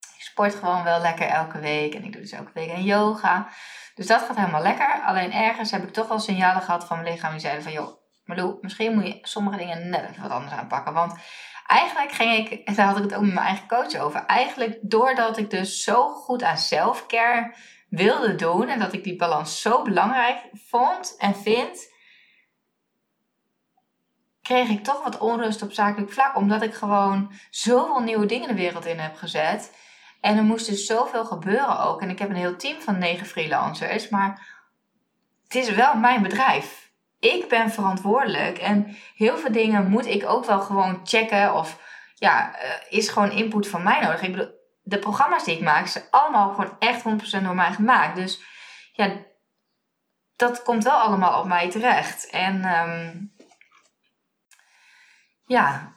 [0.00, 3.48] Ik sport gewoon wel lekker elke week en ik doe dus elke week een yoga.
[3.94, 5.02] Dus dat gaat helemaal lekker.
[5.06, 8.02] Alleen ergens heb ik toch wel signalen gehad van mijn lichaam die zeiden van joh,
[8.24, 10.92] Marlo, misschien moet je sommige dingen net even wat anders aanpakken.
[10.92, 11.14] Want
[11.66, 14.24] eigenlijk ging ik, en daar had ik het ook met mijn eigen coach over.
[14.26, 17.54] Eigenlijk doordat ik dus zo goed aan selfcare
[17.88, 21.92] wilde doen en dat ik die balans zo belangrijk vond en vind,
[24.44, 26.36] kreeg ik toch wat onrust op zakelijk vlak.
[26.36, 29.76] Omdat ik gewoon zoveel nieuwe dingen de wereld in heb gezet.
[30.20, 32.02] En er moest dus zoveel gebeuren ook.
[32.02, 34.08] En ik heb een heel team van negen freelancers.
[34.08, 34.46] Maar
[35.44, 36.90] het is wel mijn bedrijf.
[37.18, 38.58] Ik ben verantwoordelijk.
[38.58, 41.54] En heel veel dingen moet ik ook wel gewoon checken.
[41.54, 41.78] Of
[42.14, 44.22] ja, eh, is gewoon input van mij nodig.
[44.22, 48.16] Ik bedoel, de programma's die ik maak, zijn allemaal gewoon echt 100% door mij gemaakt.
[48.16, 48.42] Dus
[48.92, 49.12] ja,
[50.36, 52.30] dat komt wel allemaal op mij terecht.
[52.30, 53.33] En um,
[55.46, 55.92] ja,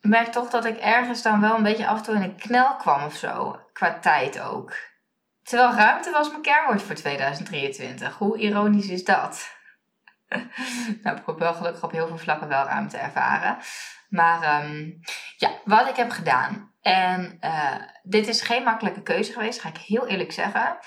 [0.00, 2.36] ik merk toch dat ik ergens dan wel een beetje af en toe in een
[2.36, 3.60] knel kwam of zo.
[3.72, 4.72] Qua tijd ook.
[5.42, 8.16] Terwijl ruimte was mijn kernwoord voor 2023.
[8.16, 9.56] Hoe ironisch is dat?
[11.02, 13.56] nou, ik heb wel gelukkig op heel veel vlakken wel ruimte ervaren.
[14.08, 15.00] Maar um,
[15.36, 16.72] ja, wat ik heb gedaan.
[16.80, 20.78] En uh, dit is geen makkelijke keuze geweest, ga ik heel eerlijk zeggen.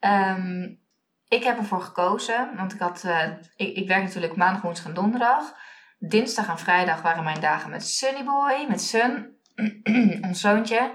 [0.00, 0.80] Um,
[1.28, 3.22] ik heb ervoor gekozen, want ik, had, uh,
[3.56, 5.54] ik, ik werk natuurlijk maandag, woensdag en donderdag.
[5.98, 9.36] Dinsdag en vrijdag waren mijn dagen met Sunnyboy, met Sun,
[10.28, 10.92] ons zoontje.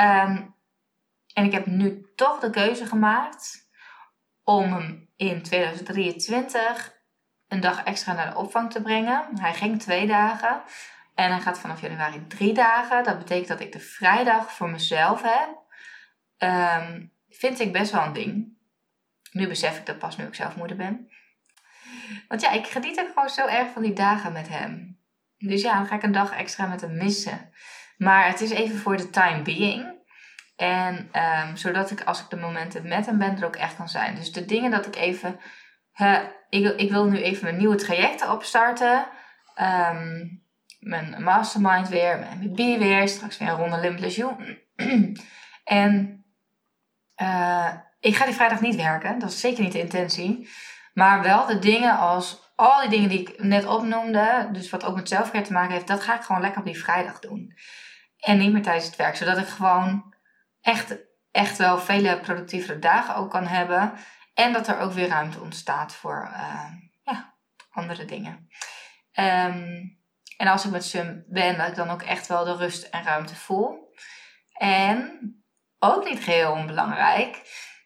[0.00, 0.54] Um,
[1.32, 3.68] en ik heb nu toch de keuze gemaakt
[4.44, 7.00] om hem in 2023
[7.48, 9.38] een dag extra naar de opvang te brengen.
[9.40, 10.62] Hij ging twee dagen
[11.14, 13.04] en hij gaat vanaf januari drie dagen.
[13.04, 15.60] Dat betekent dat ik de vrijdag voor mezelf heb.
[16.38, 18.56] Um, vind ik best wel een ding.
[19.32, 21.10] Nu besef ik dat pas nu ik zelf moeder ben.
[22.28, 25.00] Want ja, ik geniet ook gewoon zo erg van die dagen met hem.
[25.38, 27.50] Dus ja, dan ga ik een dag extra met hem missen.
[27.96, 30.00] Maar het is even voor de time being.
[30.56, 33.88] En um, zodat ik als ik de momenten met hem ben er ook echt kan
[33.88, 34.14] zijn.
[34.14, 35.40] Dus de dingen dat ik even.
[36.48, 39.06] ik, ik wil nu even mijn nieuwe trajecten opstarten.
[39.60, 40.42] Um,
[40.80, 43.08] mijn mastermind weer, mijn MBB weer.
[43.08, 44.22] Straks weer een ronde Limitless
[45.64, 46.24] en
[47.22, 49.18] uh, ik ga die vrijdag niet werken.
[49.18, 50.48] Dat is zeker niet de intentie.
[50.92, 54.94] Maar wel de dingen als al die dingen die ik net opnoemde, dus wat ook
[54.94, 57.56] met zelfcare te maken heeft, dat ga ik gewoon lekker op die vrijdag doen.
[58.18, 60.14] En niet meer tijdens het werk, zodat ik gewoon
[60.60, 60.96] echt,
[61.30, 63.92] echt wel vele productievere dagen ook kan hebben.
[64.34, 66.70] En dat er ook weer ruimte ontstaat voor uh,
[67.02, 67.34] ja,
[67.70, 68.48] andere dingen.
[69.12, 70.00] Um,
[70.36, 73.02] en als ik met Sum ben, dat ik dan ook echt wel de rust en
[73.02, 73.94] ruimte voel.
[74.52, 75.20] En
[75.78, 77.42] ook niet geheel onbelangrijk,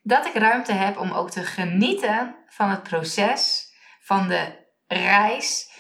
[0.06, 5.70] dat ik ruimte heb om ook te genieten van het proces, van de reis,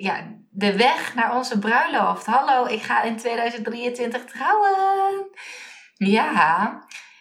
[0.00, 2.26] ja, de weg naar onze bruiloft.
[2.26, 5.30] Hallo, ik ga in 2023 trouwen.
[5.94, 6.78] Ja,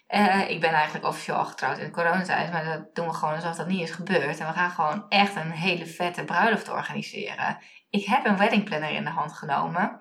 [0.07, 3.67] uh, ik ben eigenlijk officieel getrouwd in coronatijd, maar dat doen we gewoon alsof dat
[3.67, 4.39] niet is gebeurd.
[4.39, 7.57] En we gaan gewoon echt een hele vette bruiloft organiseren.
[7.89, 9.99] Ik heb een weddingplanner in de hand genomen.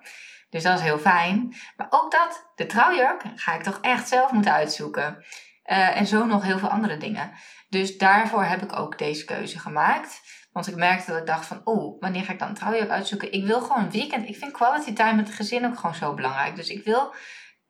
[0.49, 1.55] Dus dat is heel fijn.
[1.75, 5.25] Maar ook dat, de trouwjurk, ga ik toch echt zelf moeten uitzoeken.
[5.71, 7.31] Uh, en zo nog heel veel andere dingen.
[7.69, 10.21] Dus daarvoor heb ik ook deze keuze gemaakt.
[10.51, 13.31] Want ik merkte dat ik dacht van, oeh, wanneer ga ik dan een trouwjurk uitzoeken?
[13.31, 14.27] Ik wil gewoon een weekend.
[14.27, 16.55] Ik vind quality time met het gezin ook gewoon zo belangrijk.
[16.55, 17.13] Dus ik wil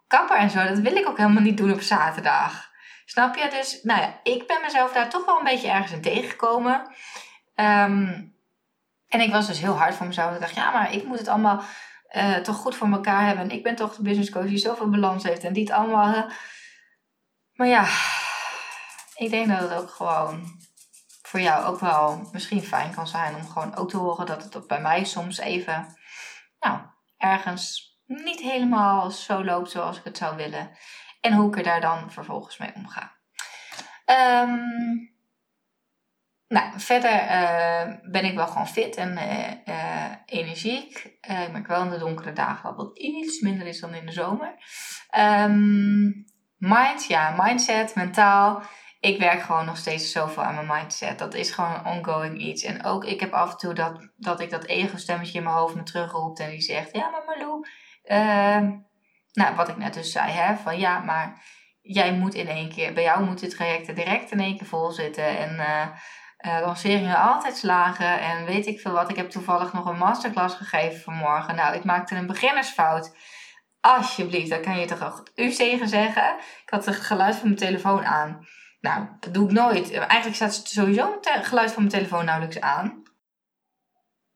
[0.07, 2.69] kapper en zo, dat wil ik ook helemaal niet doen op zaterdag.
[3.05, 3.49] Snap je?
[3.49, 6.91] Dus, nou ja, ik ben mezelf daar toch wel een beetje ergens in tegengekomen.
[7.55, 8.21] Ehm,
[9.07, 10.33] en ik was dus heel hard voor mezelf.
[10.33, 11.63] Ik dacht, ja, maar ik moet het allemaal
[12.11, 13.43] uh, toch goed voor elkaar hebben.
[13.43, 16.29] En ik ben toch de business coach die zoveel balans heeft en die het allemaal.
[17.59, 17.87] Maar ja,
[19.15, 20.59] ik denk dat het ook gewoon
[21.21, 24.67] voor jou ook wel misschien fijn kan zijn om gewoon ook te horen dat het
[24.67, 25.97] bij mij soms even,
[26.59, 26.79] nou,
[27.17, 30.71] ergens niet helemaal zo loopt zoals ik het zou willen.
[31.21, 33.15] En hoe ik er daar dan vervolgens mee omga.
[34.43, 35.17] Um,
[36.47, 41.17] nou, verder uh, ben ik wel gewoon fit en uh, uh, energiek.
[41.21, 44.53] ik merk wel in de donkere dagen wat iets minder is dan in de zomer.
[45.17, 46.28] Um,
[46.59, 48.61] mind, ja, mindset, mentaal.
[48.99, 51.19] Ik werk gewoon nog steeds zoveel aan mijn mindset.
[51.19, 52.63] Dat is gewoon een ongoing iets.
[52.63, 55.75] En ook ik heb af en toe dat, dat ik dat ego-stemmetje in mijn hoofd
[55.75, 56.39] me terugroept.
[56.39, 57.65] En die zegt, ja maar Marlou.
[59.31, 60.55] nou, wat ik net dus zei, hè.
[60.55, 61.41] Van ja, maar
[61.81, 62.93] jij moet in één keer...
[62.93, 65.37] Bij jou moet het traject direct in één keer vol zitten.
[65.37, 65.59] En
[66.41, 69.09] lanceringen altijd slagen en weet ik veel wat.
[69.09, 71.55] Ik heb toevallig nog een masterclass gegeven vanmorgen.
[71.55, 73.15] Nou, ik maakte een beginnersfout.
[73.81, 76.35] Alsjeblieft, dan kan je toch ook u tegen zeggen.
[76.63, 78.47] Ik had het geluid van mijn telefoon aan.
[78.79, 79.91] Nou, dat doe ik nooit.
[79.91, 83.03] Eigenlijk staat sowieso het geluid van mijn telefoon nauwelijks aan.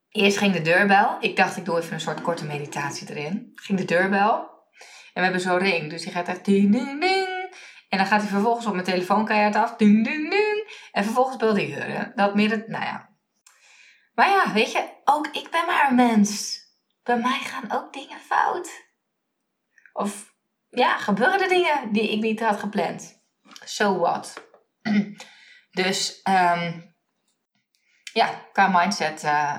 [0.10, 1.17] Eerst ging de deurbel.
[1.19, 3.51] Ik dacht, ik doe even een soort korte meditatie erin.
[3.56, 4.51] Ging de deurbel.
[5.13, 5.89] En we hebben zo'n ring.
[5.89, 7.56] Dus die gaat echt ding, ding, ding.
[7.89, 9.75] En dan gaat hij vervolgens op mijn telefoon keihard af.
[9.75, 10.88] Ding, ding, ding.
[10.91, 12.12] En vervolgens belde ik Hurre.
[12.15, 13.10] Dat midden, nou ja.
[14.13, 16.62] Maar ja, weet je, ook ik ben maar een mens.
[17.03, 18.83] Bij mij gaan ook dingen fout.
[19.93, 20.34] Of
[20.69, 23.21] ja, gebeuren er dingen die ik niet had gepland.
[23.63, 24.34] So what?
[25.71, 26.95] Dus um,
[28.13, 29.56] ja, qua mindset uh,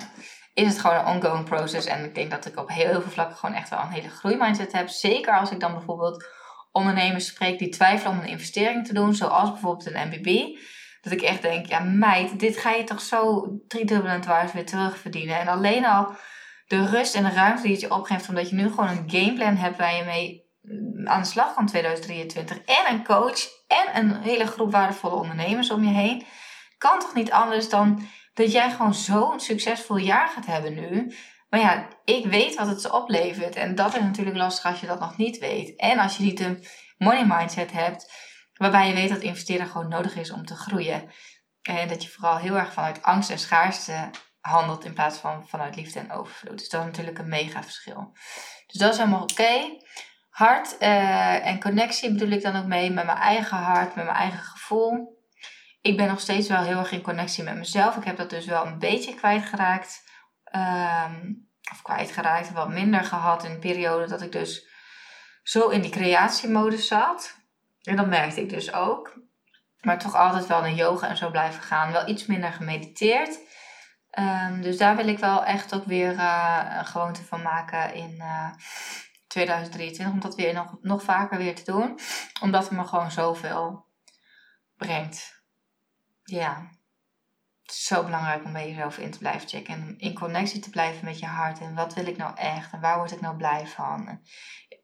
[0.55, 1.87] is het gewoon een ongoing process.
[1.87, 4.73] En ik denk dat ik op heel, veel vlakken gewoon echt wel een hele groeimindset
[4.73, 4.89] heb.
[4.89, 6.25] Zeker als ik dan bijvoorbeeld
[6.73, 10.59] ondernemers spreek die twijfelen om een investering te doen, zoals bijvoorbeeld een MBB.
[11.01, 15.41] Dat ik echt denk, ja meid, dit ga je toch zo driedubbelend waard weer terugverdienen.
[15.41, 16.17] En alleen al
[16.67, 19.57] de rust en de ruimte die het je opgeeft, omdat je nu gewoon een gameplan
[19.57, 22.59] hebt waar je mee mm, aan de slag kan 2023.
[22.59, 26.27] En een coach en een hele groep waardevolle ondernemers om je heen.
[26.79, 31.15] Kan toch niet anders dan dat jij gewoon zo'n succesvol jaar gaat hebben nu.
[31.49, 33.57] Maar ja, ik weet wat het ze oplevert.
[33.57, 35.77] En dat is natuurlijk lastig als je dat nog niet weet.
[35.77, 36.65] En als je niet een
[36.99, 38.13] money mindset hebt,
[38.55, 41.11] waarbij je weet dat investeren gewoon nodig is om te groeien.
[41.63, 44.11] En dat je vooral heel erg vanuit angst en schaarste
[44.45, 46.59] handelt in plaats van vanuit liefde en overvloed.
[46.59, 48.13] Dus dat is natuurlijk een mega verschil.
[48.67, 49.77] Dus dat is helemaal oké.
[50.31, 54.17] Hart uh, en connectie bedoel ik dan ook mee met mijn eigen hart, met mijn
[54.17, 55.23] eigen gevoel.
[55.81, 57.97] Ik ben nog steeds wel heel erg in connectie met mezelf.
[57.97, 60.03] Ik heb dat dus wel een beetje kwijtgeraakt.
[60.55, 64.69] Um, of kwijtgeraakt, wat minder gehad in een periode dat ik dus
[65.43, 67.37] zo in die creatiemodus zat.
[67.83, 69.19] En dat merkte ik dus ook.
[69.81, 71.93] Maar toch altijd wel naar yoga en zo blijven gaan.
[71.93, 73.39] Wel iets minder gemediteerd.
[74.19, 78.15] Um, dus daar wil ik wel echt ook weer uh, een gewoonte van maken in
[78.19, 78.53] uh, eh,
[79.27, 80.15] 2023.
[80.15, 81.99] Om dat weer nog, nog vaker weer te doen.
[82.41, 83.87] Omdat het me gewoon zoveel
[84.77, 85.43] brengt.
[86.23, 86.69] Ja
[87.73, 89.75] zo belangrijk om bij jezelf in te blijven checken.
[89.75, 91.61] En in connectie te blijven met je hart.
[91.61, 92.73] En wat wil ik nou echt?
[92.73, 94.21] En waar word ik nou blij van?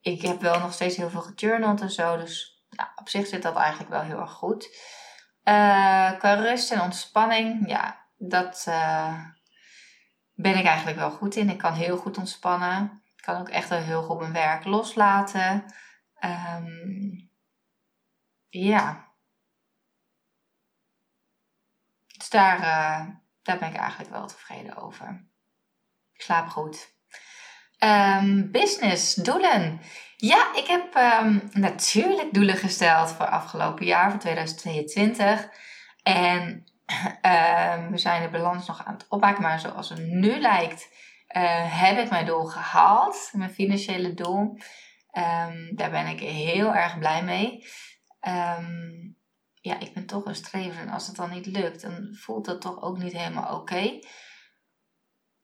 [0.00, 2.16] Ik heb wel nog steeds heel veel gejournald en zo.
[2.16, 4.64] Dus nou, op zich zit dat eigenlijk wel heel erg goed.
[5.44, 9.24] Uh, qua rust en ontspanning, ja, dat uh,
[10.34, 11.50] ben ik eigenlijk wel goed in.
[11.50, 13.02] Ik kan heel goed ontspannen.
[13.16, 15.64] Ik kan ook echt heel goed mijn werk loslaten.
[16.24, 17.30] Um,
[18.48, 19.10] ja,
[22.20, 25.26] Dus daar, uh, daar ben ik eigenlijk wel tevreden over.
[26.12, 26.94] Ik slaap goed.
[27.78, 29.80] Um, business, doelen.
[30.16, 35.48] Ja, ik heb um, natuurlijk doelen gesteld voor afgelopen jaar, voor 2022.
[36.02, 36.69] En
[37.90, 40.88] we zijn de balans nog aan het opmaken, maar zoals het nu lijkt,
[41.36, 43.30] uh, heb ik mijn doel gehaald.
[43.32, 44.58] Mijn financiële doel.
[45.74, 47.64] daar ben ik heel erg blij mee.
[48.28, 49.18] Um,
[49.60, 50.80] ja, ik ben toch een strever.
[50.80, 53.98] En als het dan niet lukt, dan voelt dat toch ook niet helemaal oké.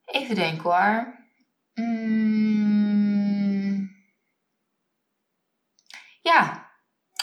[0.05, 1.25] Even denken hoor.
[1.75, 2.77] Mm.
[6.21, 6.66] Ja,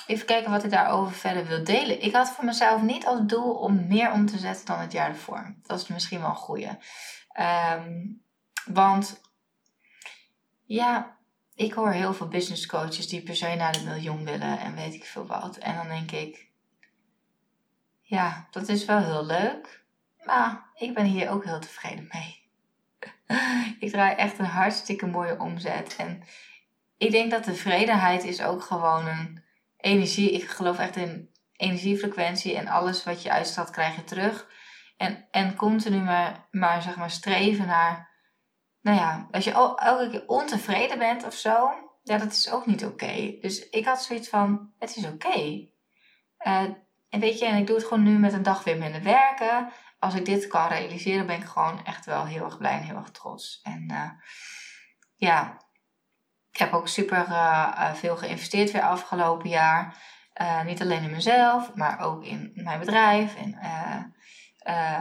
[0.07, 2.01] even kijken wat ik daarover verder wil delen.
[2.01, 5.09] Ik had voor mezelf niet als doel om meer om te zetten dan het jaar
[5.09, 5.55] ervoor.
[5.63, 6.69] Dat is misschien wel een goeie.
[7.39, 8.21] Um,
[8.65, 9.21] want
[10.65, 11.17] ja,
[11.55, 14.93] ik hoor heel veel business coaches die per se naar de miljoen willen en weet
[14.93, 15.57] ik veel wat.
[15.57, 16.51] En dan denk ik,
[18.01, 19.83] ja, dat is wel heel leuk.
[20.25, 22.41] Maar ik ben hier ook heel tevreden mee.
[23.79, 25.95] ik draai echt een hartstikke mooie omzet.
[25.95, 26.23] En
[26.97, 29.42] ik denk dat tevredenheid is ook gewoon een
[29.83, 30.31] energie.
[30.31, 34.47] Ik geloof echt in energiefrequentie en alles wat je uitstraalt krijg je terug.
[34.97, 38.11] En, en continu maar, maar, zeg maar streven naar,
[38.81, 41.69] nou ja, als je elke keer ontevreden bent of zo,
[42.03, 43.37] ja, dat is ook niet oké.
[43.39, 45.67] Dus ik had zoiets van, het is oké.
[46.37, 46.69] Eh,
[47.09, 49.71] en weet je, en ik doe het gewoon nu met een dag weer minder werken.
[49.99, 52.95] Als ik dit kan realiseren, ben ik gewoon echt wel heel erg blij en heel
[52.95, 53.59] erg trots.
[53.61, 54.09] En uh,
[55.15, 55.62] ja,
[56.53, 59.97] ik heb ook super uh, veel geïnvesteerd weer afgelopen jaar.
[60.65, 63.35] niet alleen in mezelf, maar ook in mijn bedrijf.
[63.35, 63.59] En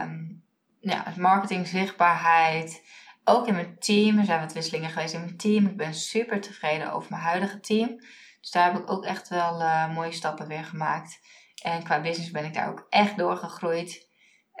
[0.01, 0.43] um,
[0.79, 2.81] ja, marketing, zichtbaarheid.
[3.23, 4.19] Ook in mijn team.
[4.19, 5.65] Er zijn wat wisselingen geweest in mijn team.
[5.65, 7.97] Ik ben super tevreden over mijn huidige team.
[8.41, 11.19] Dus daar heb ik ook echt wel mooie stappen weer gemaakt.
[11.63, 14.09] En qua business ben ik daar ook echt doorgegroeid.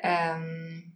[0.05, 0.92] Um,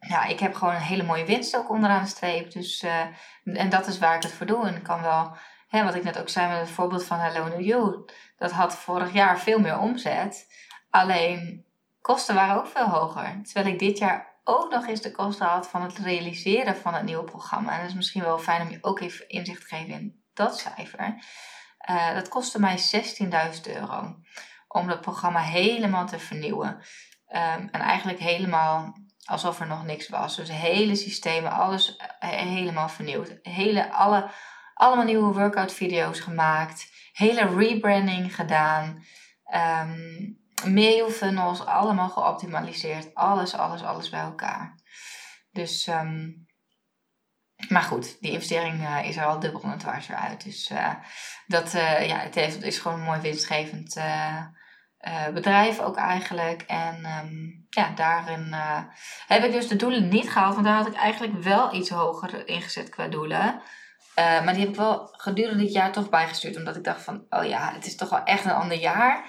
[0.00, 2.52] ja, ik heb gewoon een hele mooie winst ook onderaan de streep.
[2.52, 3.00] Dus, uh,
[3.44, 4.66] en dat is waar ik het voor doe.
[4.66, 5.36] En kan wel,
[5.68, 8.04] hè, wat ik net ook zei met het voorbeeld van Hello New You.
[8.36, 10.46] Dat had vorig jaar veel meer omzet.
[10.90, 11.64] Alleen
[12.00, 13.40] kosten waren ook veel hoger.
[13.42, 17.04] Terwijl ik dit jaar ook nog eens de kosten had van het realiseren van het
[17.04, 17.72] nieuwe programma.
[17.72, 20.58] En dat is misschien wel fijn om je ook even inzicht te geven in dat
[20.58, 21.14] cijfer.
[21.90, 24.16] Uh, dat kostte mij 16.000 euro
[24.68, 26.68] om dat programma helemaal te vernieuwen.
[26.68, 28.96] Um, en eigenlijk helemaal
[29.28, 30.36] alsof er nog niks was.
[30.36, 33.38] Dus hele systemen, alles eh, helemaal vernieuwd.
[33.42, 34.30] Hele, alle,
[34.74, 36.90] allemaal nieuwe workout video's gemaakt.
[37.12, 39.04] Hele rebranding gedaan.
[39.54, 43.14] Um, mail funnels, allemaal geoptimaliseerd.
[43.14, 44.74] Alles, alles, alles bij elkaar.
[45.50, 46.46] Dus, um,
[47.68, 50.44] maar goed, die investering uh, is er al dubbel en dwars weer uit.
[50.44, 50.94] Dus uh,
[51.46, 53.96] dat ja, het, heeft, het is gewoon een mooi winstgevend
[55.06, 56.62] uh, bedrijf ook eigenlijk.
[56.62, 58.82] En um, ja, daarin uh,
[59.26, 60.54] heb ik dus de doelen niet gehaald.
[60.54, 63.62] Want daar had ik eigenlijk wel iets hoger ingezet qua doelen.
[64.18, 66.56] Uh, maar die heb ik wel gedurende dit jaar toch bijgestuurd.
[66.56, 69.24] Omdat ik dacht van, oh ja, het is toch wel echt een ander jaar.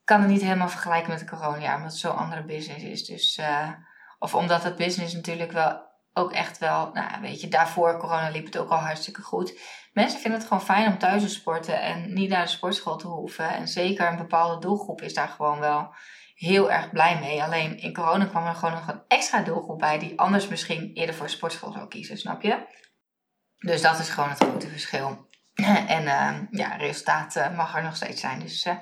[0.00, 1.76] Ik kan het niet helemaal vergelijken met het coronajaar.
[1.76, 3.04] Omdat het zo'n andere business is.
[3.04, 3.40] Dus,
[4.18, 8.44] of omdat het business natuurlijk wel ook echt wel, nou weet je, daarvoor corona liep
[8.44, 9.58] het ook al hartstikke goed.
[9.92, 13.06] Mensen vinden het gewoon fijn om thuis te sporten en niet naar de sportschool te
[13.06, 13.54] hoeven.
[13.54, 15.94] En zeker een bepaalde doelgroep is daar gewoon wel
[16.34, 17.42] heel erg blij mee.
[17.42, 21.14] Alleen in corona kwam er gewoon nog een extra doelgroep bij die anders misschien eerder
[21.14, 22.66] voor sportschool zou kiezen, snap je?
[23.58, 25.30] Dus dat is gewoon het grote verschil.
[25.86, 28.38] En uh, ja, resultaat uh, mag er nog steeds zijn.
[28.38, 28.72] Dus uh,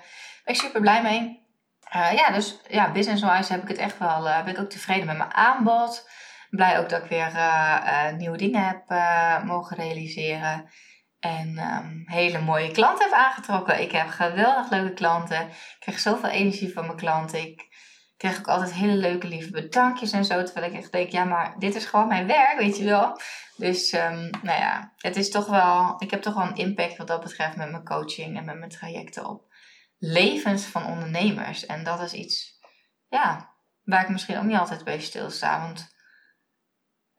[0.44, 1.48] ben ik super blij mee.
[1.92, 5.34] ja, dus ja, business-wise heb ik het echt wel, ben ik ook tevreden met mijn
[5.34, 6.08] aanbod
[6.50, 10.70] blij ook dat ik weer uh, nieuwe dingen heb uh, mogen realiseren.
[11.20, 13.80] En um, hele mooie klanten heb aangetrokken.
[13.80, 15.40] Ik heb geweldig leuke klanten.
[15.40, 17.40] Ik krijg zoveel energie van mijn klanten.
[17.40, 17.68] Ik
[18.16, 20.42] krijg ook altijd hele leuke lieve bedankjes en zo.
[20.42, 23.20] Terwijl ik echt denk, ja, maar dit is gewoon mijn werk, weet je wel.
[23.56, 25.94] Dus, um, nou ja, het is toch wel...
[25.98, 28.70] Ik heb toch wel een impact wat dat betreft met mijn coaching en met mijn
[28.70, 29.48] trajecten op
[29.98, 31.66] levens van ondernemers.
[31.66, 32.58] En dat is iets,
[33.08, 35.60] ja, waar ik misschien ook niet altijd bij stilsta.
[35.60, 35.89] Want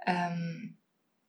[0.09, 0.79] Um,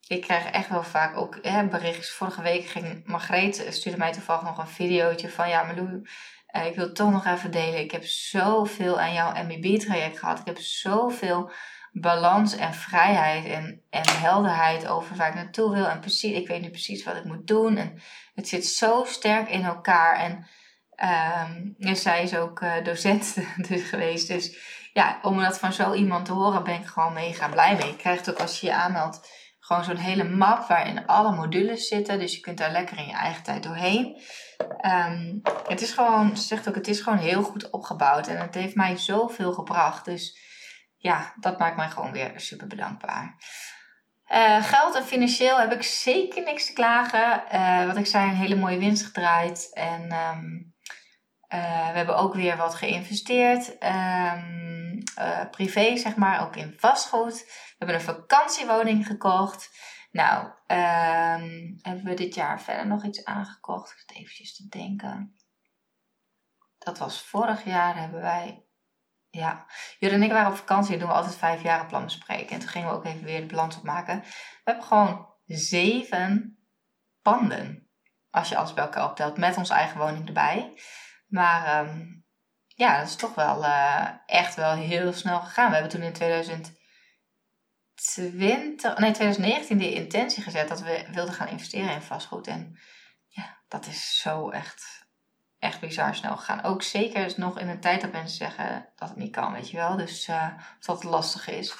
[0.06, 2.10] ik krijg echt wel vaak ook hè, berichtjes.
[2.10, 6.08] Vorige week ging Margreet stuurde mij toevallig nog een videootje van ja, Malou,
[6.56, 7.80] uh, ik wil toch nog even delen.
[7.80, 10.38] Ik heb zoveel aan jouw MBB-traject gehad.
[10.38, 11.50] Ik heb zoveel
[11.92, 15.88] balans en vrijheid en, en helderheid over waar ik naartoe wil.
[15.88, 17.76] En precies, ik weet nu precies wat ik moet doen.
[17.76, 17.98] En
[18.34, 20.16] het zit zo sterk in elkaar.
[20.16, 20.46] En
[21.80, 23.36] um, zij is ook uh, docent
[23.68, 24.28] dus geweest.
[24.28, 24.56] Dus
[24.92, 27.86] ja, om dat van zo iemand te horen ben ik gewoon mega blij mee.
[27.86, 29.20] Je krijgt ook als je je aanmeldt
[29.58, 32.18] gewoon zo'n hele map waarin alle modules zitten.
[32.18, 34.20] Dus je kunt daar lekker in je eigen tijd doorheen.
[34.86, 38.28] Um, het is gewoon, ze zegt ook, het is gewoon heel goed opgebouwd.
[38.28, 40.04] En het heeft mij zoveel gebracht.
[40.04, 40.38] Dus
[40.96, 43.36] ja, dat maakt mij gewoon weer super bedankbaar.
[44.32, 47.42] Uh, geld en financieel heb ik zeker niks te klagen.
[47.52, 49.70] Uh, wat ik zei, een hele mooie winst gedraaid.
[49.72, 50.71] En um,
[51.54, 53.68] uh, we hebben ook weer wat geïnvesteerd.
[53.82, 57.44] Um, uh, privé, zeg maar, ook in vastgoed.
[57.44, 59.70] We hebben een vakantiewoning gekocht.
[60.10, 63.90] Nou, um, hebben we dit jaar verder nog iets aangekocht?
[63.90, 65.36] Ik zit eventjes te denken.
[66.78, 68.64] Dat was vorig jaar hebben wij...
[69.30, 69.66] Ja,
[69.98, 72.50] Jure en ik waren op vakantie en doen we altijd vijf jaren plan bespreken.
[72.50, 74.20] En toen gingen we ook even weer de balans opmaken.
[74.20, 76.58] We hebben gewoon zeven
[77.22, 77.90] panden.
[78.30, 80.72] Als je alles bij elkaar optelt, met onze eigen woning erbij.
[81.32, 82.24] Maar um,
[82.66, 85.68] ja, dat is toch wel uh, echt wel heel snel gegaan.
[85.68, 91.94] We hebben toen in 2020, nee 2019 de intentie gezet dat we wilden gaan investeren
[91.94, 92.46] in vastgoed.
[92.46, 92.78] En
[93.26, 95.06] ja, dat is zo echt,
[95.58, 96.62] echt bizar snel gegaan.
[96.62, 99.76] Ook zeker nog in een tijd dat mensen zeggen dat het niet kan, weet je
[99.76, 99.96] wel.
[99.96, 100.48] Dus uh,
[100.80, 101.74] dat het lastig is.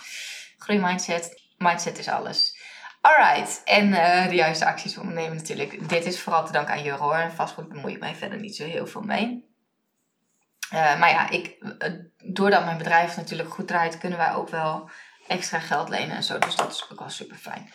[0.66, 2.60] mindset, mindset is alles.
[3.02, 5.88] Alright, en uh, de juiste acties ondernemen natuurlijk.
[5.88, 7.10] Dit is vooral te danken aan Juro.
[7.10, 9.50] En vastgoed bemoei ik mij verder niet zo heel veel mee.
[10.72, 11.56] Uh, maar ja, ik,
[12.24, 14.90] doordat mijn bedrijf natuurlijk goed draait, kunnen wij ook wel
[15.26, 16.38] extra geld lenen en zo.
[16.38, 17.70] Dus dat is ook wel super fijn.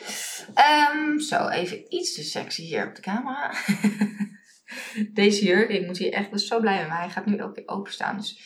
[0.95, 3.53] Um, zo, even iets te sexy hier op de camera.
[5.13, 6.97] Deze jurk, ik moet hier echt ben zo blij met mij.
[6.97, 8.17] Hij gaat nu ook weer openstaan.
[8.17, 8.41] Dus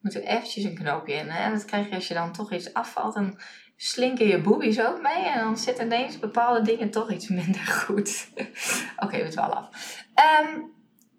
[0.00, 1.28] moet er eventjes een knoopje in.
[1.28, 3.14] En dat krijg je als je dan toch iets afvalt.
[3.14, 3.40] Dan
[3.80, 5.24] slinken je boobies ook mee.
[5.24, 8.28] En dan zitten ineens bepaalde dingen toch iets minder goed.
[8.34, 8.50] Oké,
[8.96, 9.68] okay, we dwalen af.
[10.40, 10.72] Um,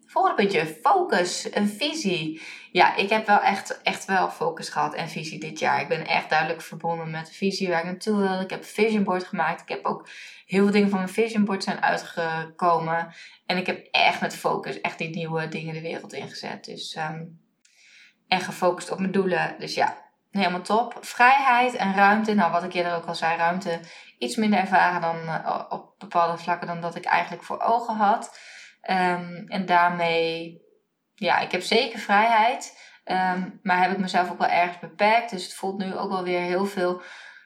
[0.06, 2.42] volgende puntje, focus, een visie.
[2.72, 5.82] Ja, ik heb wel echt, echt wel focus gehad en visie dit jaar.
[5.82, 8.42] Ik ben echt duidelijk verbonden met de visie waar ik naartoe wil.
[8.42, 9.62] Ik heb een vision board gemaakt.
[9.62, 10.08] Ik heb ook
[10.46, 13.14] heel veel dingen van mijn vision board zijn uitgekomen.
[13.46, 16.66] En ik heb echt met focus echt die nieuwe dingen de wereld ingezet.
[16.66, 17.40] Dus, um,
[18.28, 19.56] en gefocust op mijn doelen.
[19.60, 20.98] Dus ja, helemaal top.
[21.02, 22.34] Vrijheid en ruimte.
[22.34, 23.80] Nou, wat ik eerder ook al zei, ruimte
[24.18, 28.40] iets minder ervaren dan uh, op bepaalde vlakken dan dat ik eigenlijk voor ogen had.
[28.90, 30.62] Um, en daarmee,
[31.16, 32.78] ja, ik heb zeker vrijheid.
[33.06, 35.30] Um, maar heb ik mezelf ook wel ergens beperkt.
[35.30, 37.02] Dus het voelt nu ook wel weer heel veel.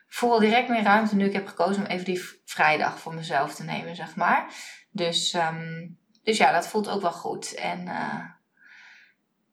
[0.08, 3.64] voel direct meer ruimte nu ik heb gekozen om even die vrijdag voor mezelf te
[3.64, 4.46] nemen, zeg maar.
[4.90, 7.54] Dus, um, dus ja, dat voelt ook wel goed.
[7.54, 8.24] En uh,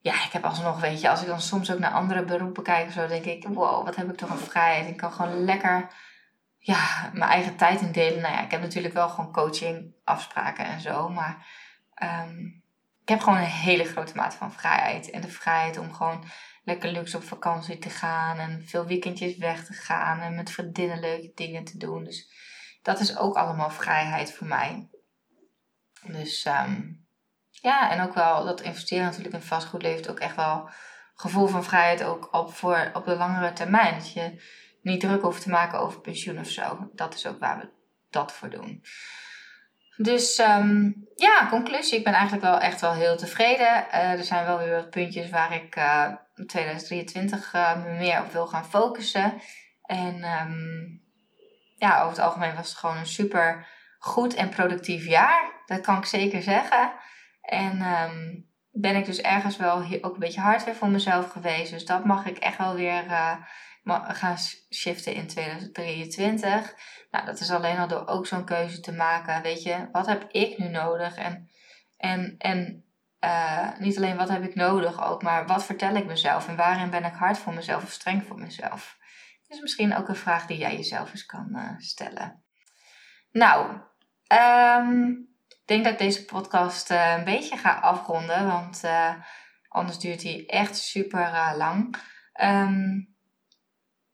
[0.01, 2.87] ja, ik heb alsnog, weet je, als ik dan soms ook naar andere beroepen kijk
[2.87, 4.87] of zo, denk ik, wow, wat heb ik toch een vrijheid.
[4.87, 5.93] Ik kan gewoon lekker
[6.57, 8.21] ja, mijn eigen tijd indelen.
[8.21, 11.47] Nou ja, ik heb natuurlijk wel gewoon coaching, afspraken en zo, maar
[12.03, 12.63] um,
[13.01, 15.09] ik heb gewoon een hele grote mate van vrijheid.
[15.09, 16.23] En de vrijheid om gewoon
[16.63, 20.99] lekker luxe op vakantie te gaan en veel weekendjes weg te gaan en met vriendinnen
[20.99, 22.03] leuke dingen te doen.
[22.03, 22.31] Dus
[22.81, 24.89] dat is ook allemaal vrijheid voor mij.
[26.05, 27.00] Dus um,
[27.51, 30.69] ja, en ook wel dat investeren natuurlijk in vastgoed levert ook echt wel
[31.15, 33.93] gevoel van vrijheid ook op, voor, op de langere termijn.
[33.93, 34.41] Dat je
[34.81, 36.89] niet druk hoeft te maken over pensioen of zo.
[36.93, 37.69] Dat is ook waar we
[38.09, 38.83] dat voor doen.
[39.97, 41.97] Dus um, ja, conclusie.
[41.97, 43.85] Ik ben eigenlijk wel echt wel heel tevreden.
[43.93, 48.21] Uh, er zijn wel weer wat puntjes waar ik uh, in 2023 uh, me meer
[48.21, 49.41] op wil gaan focussen.
[49.81, 51.01] En um,
[51.75, 53.67] ja, over het algemeen was het gewoon een super
[53.99, 55.61] goed en productief jaar.
[55.65, 56.91] Dat kan ik zeker zeggen.
[57.41, 61.71] En um, ben ik dus ergens wel ook een beetje hard weer voor mezelf geweest.
[61.71, 63.35] Dus dat mag ik echt wel weer uh,
[64.07, 64.37] gaan
[64.73, 66.75] shiften in 2023.
[67.11, 69.41] Nou, dat is alleen al door ook zo'n keuze te maken.
[69.41, 71.15] Weet je, wat heb ik nu nodig?
[71.15, 71.49] En,
[71.97, 72.85] en, en
[73.25, 76.47] uh, niet alleen wat heb ik nodig ook, maar wat vertel ik mezelf?
[76.47, 78.97] En waarin ben ik hard voor mezelf of streng voor mezelf?
[79.47, 82.43] Dat is misschien ook een vraag die jij jezelf eens kan uh, stellen.
[83.31, 83.75] Nou,
[84.27, 85.30] ik
[85.71, 88.83] denk dat ik deze podcast uh, een beetje ga afronden, want
[89.67, 91.95] anders duurt die echt super lang.
[92.41, 93.11] Um,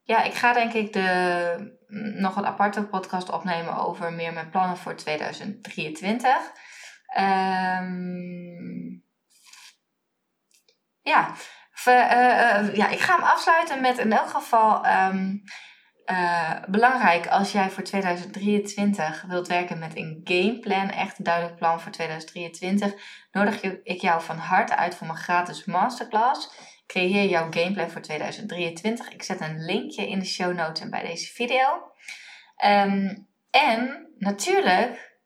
[0.08, 1.56] ja, ik ga denk ik de,
[1.88, 6.36] mm, nog een aparte podcast opnemen over meer mijn plannen voor 2023.
[6.36, 7.86] Um, ehm,
[11.02, 11.34] ja.
[12.74, 15.44] Ja, ik ga hem afsluiten met in elk geval um,
[16.12, 21.82] uh, belangrijk als jij voor 2023 wilt werken met een gameplan, echt een duidelijk plan
[21.82, 22.94] voor 2023,
[23.32, 26.50] nodig ik jou van harte uit voor mijn gratis masterclass.
[26.88, 29.10] Creëer jouw gameplan voor 2023.
[29.10, 31.92] Ik zet een linkje in de show notes bij deze video.
[32.66, 35.20] Um, en natuurlijk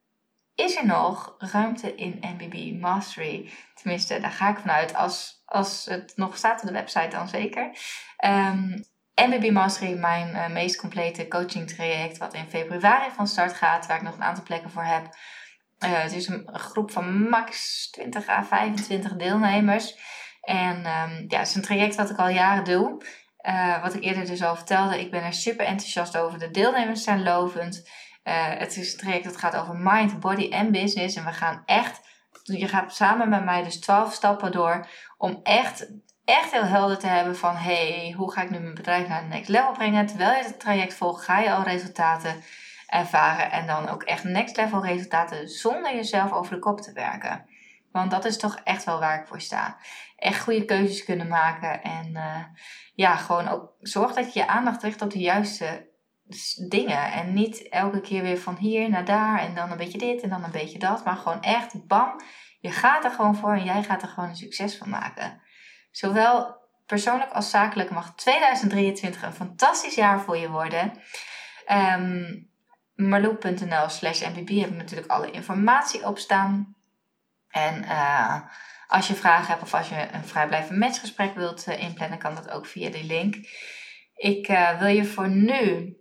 [0.54, 3.50] is er nog ruimte in MBB Mastery.
[3.74, 4.94] Tenminste, daar ga ik vanuit.
[4.94, 7.76] Als, als het nog staat op de website, dan zeker.
[8.16, 8.78] Ehm,
[9.26, 13.96] MBB Mastery, mijn uh, meest complete coaching traject, wat in februari van start gaat, waar
[13.96, 15.04] ik nog een aantal plekken voor heb.
[15.04, 19.98] Uh, het is een groep van max 20 à 25 deelnemers.
[20.40, 23.04] En um, ja, het is een traject wat ik al jaren doe.
[23.42, 26.38] Uh, wat ik eerder dus al vertelde, ik ben er super enthousiast over.
[26.38, 27.88] De deelnemers zijn lovend.
[28.22, 31.16] Het is een traject dat gaat over mind, body en business.
[31.16, 32.00] En we gaan echt,
[32.42, 34.86] je gaat samen met mij dus 12 stappen door
[35.18, 35.88] om echt,
[36.32, 39.28] echt heel helder te hebben van hey, hoe ga ik nu mijn bedrijf naar het
[39.28, 40.06] next level brengen?
[40.06, 42.42] Terwijl je het traject volgt, ga je al resultaten
[42.86, 47.44] ervaren en dan ook echt next level resultaten zonder jezelf over de kop te werken.
[47.90, 49.76] Want dat is toch echt wel waar ik voor sta.
[50.16, 51.82] Echt goede keuzes kunnen maken.
[51.82, 52.44] En uh,
[52.94, 55.90] ja, gewoon ook zorg dat je je aandacht richt op de juiste
[56.68, 57.12] dingen.
[57.12, 60.28] En niet elke keer weer van hier naar daar en dan een beetje dit en
[60.28, 61.04] dan een beetje dat.
[61.04, 62.20] Maar gewoon echt bam.
[62.60, 65.40] Je gaat er gewoon voor en jij gaat er gewoon een succes van maken.
[65.92, 70.92] Zowel persoonlijk als zakelijk mag 2023 een fantastisch jaar voor je worden.
[71.70, 72.50] Um,
[72.94, 76.76] Marloe.nl slash mbb heb ik natuurlijk alle informatie op staan.
[77.48, 78.40] En uh,
[78.86, 82.50] als je vragen hebt of als je een vrijblijvend matchgesprek wilt uh, inplannen, kan dat
[82.50, 83.34] ook via die link.
[84.14, 85.96] Ik uh, wil je voor nu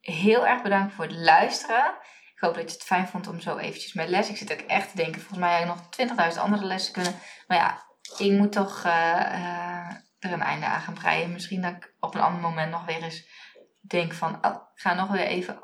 [0.00, 1.94] heel erg bedanken voor het luisteren.
[2.34, 4.28] Ik hoop dat je het fijn vond om zo eventjes met les.
[4.28, 7.14] Ik zit ook echt te denken, volgens mij heb ik nog 20.000 andere lessen kunnen.
[7.46, 8.84] Maar ja, ik moet toch
[10.18, 11.32] er een einde aan gaan breien.
[11.32, 13.28] Misschien dat ik op een ander moment nog weer eens
[13.80, 15.58] denk van, oh, ga nog weer even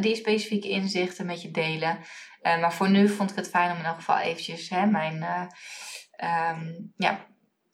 [0.00, 1.98] die specifieke inzichten met je delen.
[2.42, 5.16] Uh, maar voor nu vond ik het fijn om in elk geval eventjes hè, mijn
[5.16, 7.26] uh, um, ja,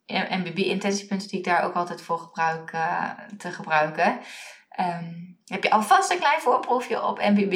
[0.07, 2.71] MBB-intentiepunten die ik daar ook altijd voor gebruik,
[3.39, 4.21] te gebruiken.
[4.81, 7.53] Um, heb je alvast een klein voorproefje op MBB?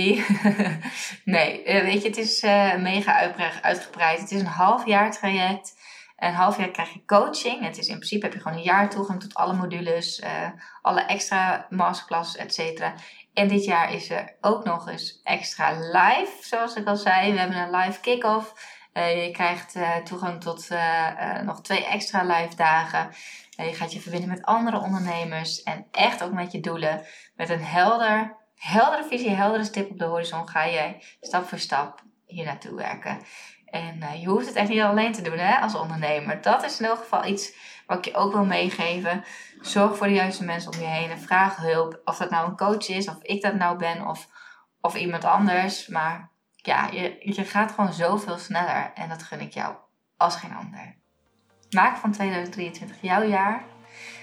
[1.24, 2.40] nee, weet je, het is
[2.82, 4.20] mega uitgebreid.
[4.20, 5.74] Het is een half jaar traject.
[6.22, 7.64] Een half jaar krijg je coaching.
[7.64, 10.48] Het is in principe heb je gewoon een jaar toegang tot alle modules, uh,
[10.82, 12.94] alle extra masterclasses, et cetera.
[13.34, 17.32] En dit jaar is er ook nog eens extra live, zoals ik al zei.
[17.32, 18.54] We hebben een live kick-off.
[18.94, 20.68] Uh, je krijgt uh, toegang tot
[21.44, 23.10] nog twee extra live dagen.
[23.50, 27.06] je gaat je verbinden met andere ondernemers en echt ook met je doelen.
[27.36, 32.02] Met een helder, heldere visie, heldere stip op de horizon ga jij stap voor stap
[32.26, 33.18] hier naartoe werken.
[33.72, 36.40] En uh, je hoeft het echt niet alleen te doen hè, als ondernemer.
[36.40, 37.54] Dat is in elk geval iets
[37.86, 39.24] wat ik je ook wil meegeven.
[39.60, 42.00] Zorg voor de juiste mensen om je heen en vraag hulp.
[42.04, 44.28] Of dat nou een coach is, of ik dat nou ben, of,
[44.80, 45.86] of iemand anders.
[45.86, 48.90] Maar ja, je, je gaat gewoon zoveel sneller.
[48.94, 49.74] En dat gun ik jou
[50.16, 50.96] als geen ander.
[51.70, 53.64] Maak van 2023 jouw jaar.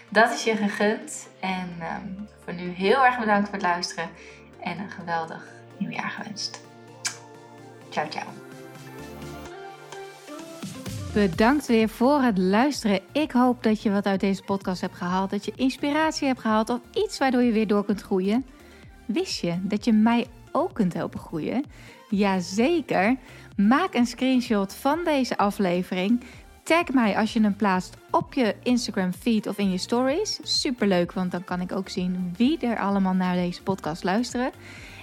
[0.10, 1.30] Dat is je gegund.
[1.40, 4.10] En um, voor nu heel erg bedankt voor het luisteren.
[4.60, 5.44] En een geweldig
[5.78, 6.62] nieuwjaar gewenst.
[7.90, 8.49] Ciao, ciao.
[11.14, 13.00] Bedankt weer voor het luisteren.
[13.12, 15.30] Ik hoop dat je wat uit deze podcast hebt gehaald.
[15.30, 18.46] Dat je inspiratie hebt gehaald of iets waardoor je weer door kunt groeien.
[19.06, 21.66] Wist je dat je mij ook kunt helpen groeien?
[22.10, 23.16] Jazeker.
[23.56, 26.24] Maak een screenshot van deze aflevering.
[26.64, 30.40] Tag mij als je hem plaatst op je Instagram feed of in je stories.
[30.44, 34.52] Superleuk, want dan kan ik ook zien wie er allemaal naar deze podcast luisteren.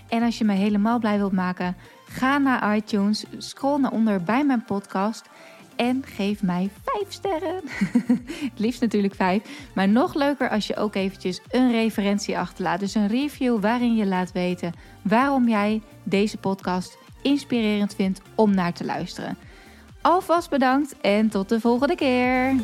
[0.09, 1.76] En als je me helemaal blij wilt maken,
[2.09, 5.28] ga naar iTunes, scroll naar onder bij mijn podcast
[5.77, 7.61] en geef mij 5 sterren.
[8.51, 9.43] het liefst natuurlijk 5.
[9.74, 12.81] Maar nog leuker als je ook eventjes een referentie achterlaat.
[12.81, 14.72] Dus een review waarin je laat weten
[15.03, 19.37] waarom jij deze podcast inspirerend vindt om naar te luisteren.
[20.01, 22.55] Alvast bedankt en tot de volgende keer.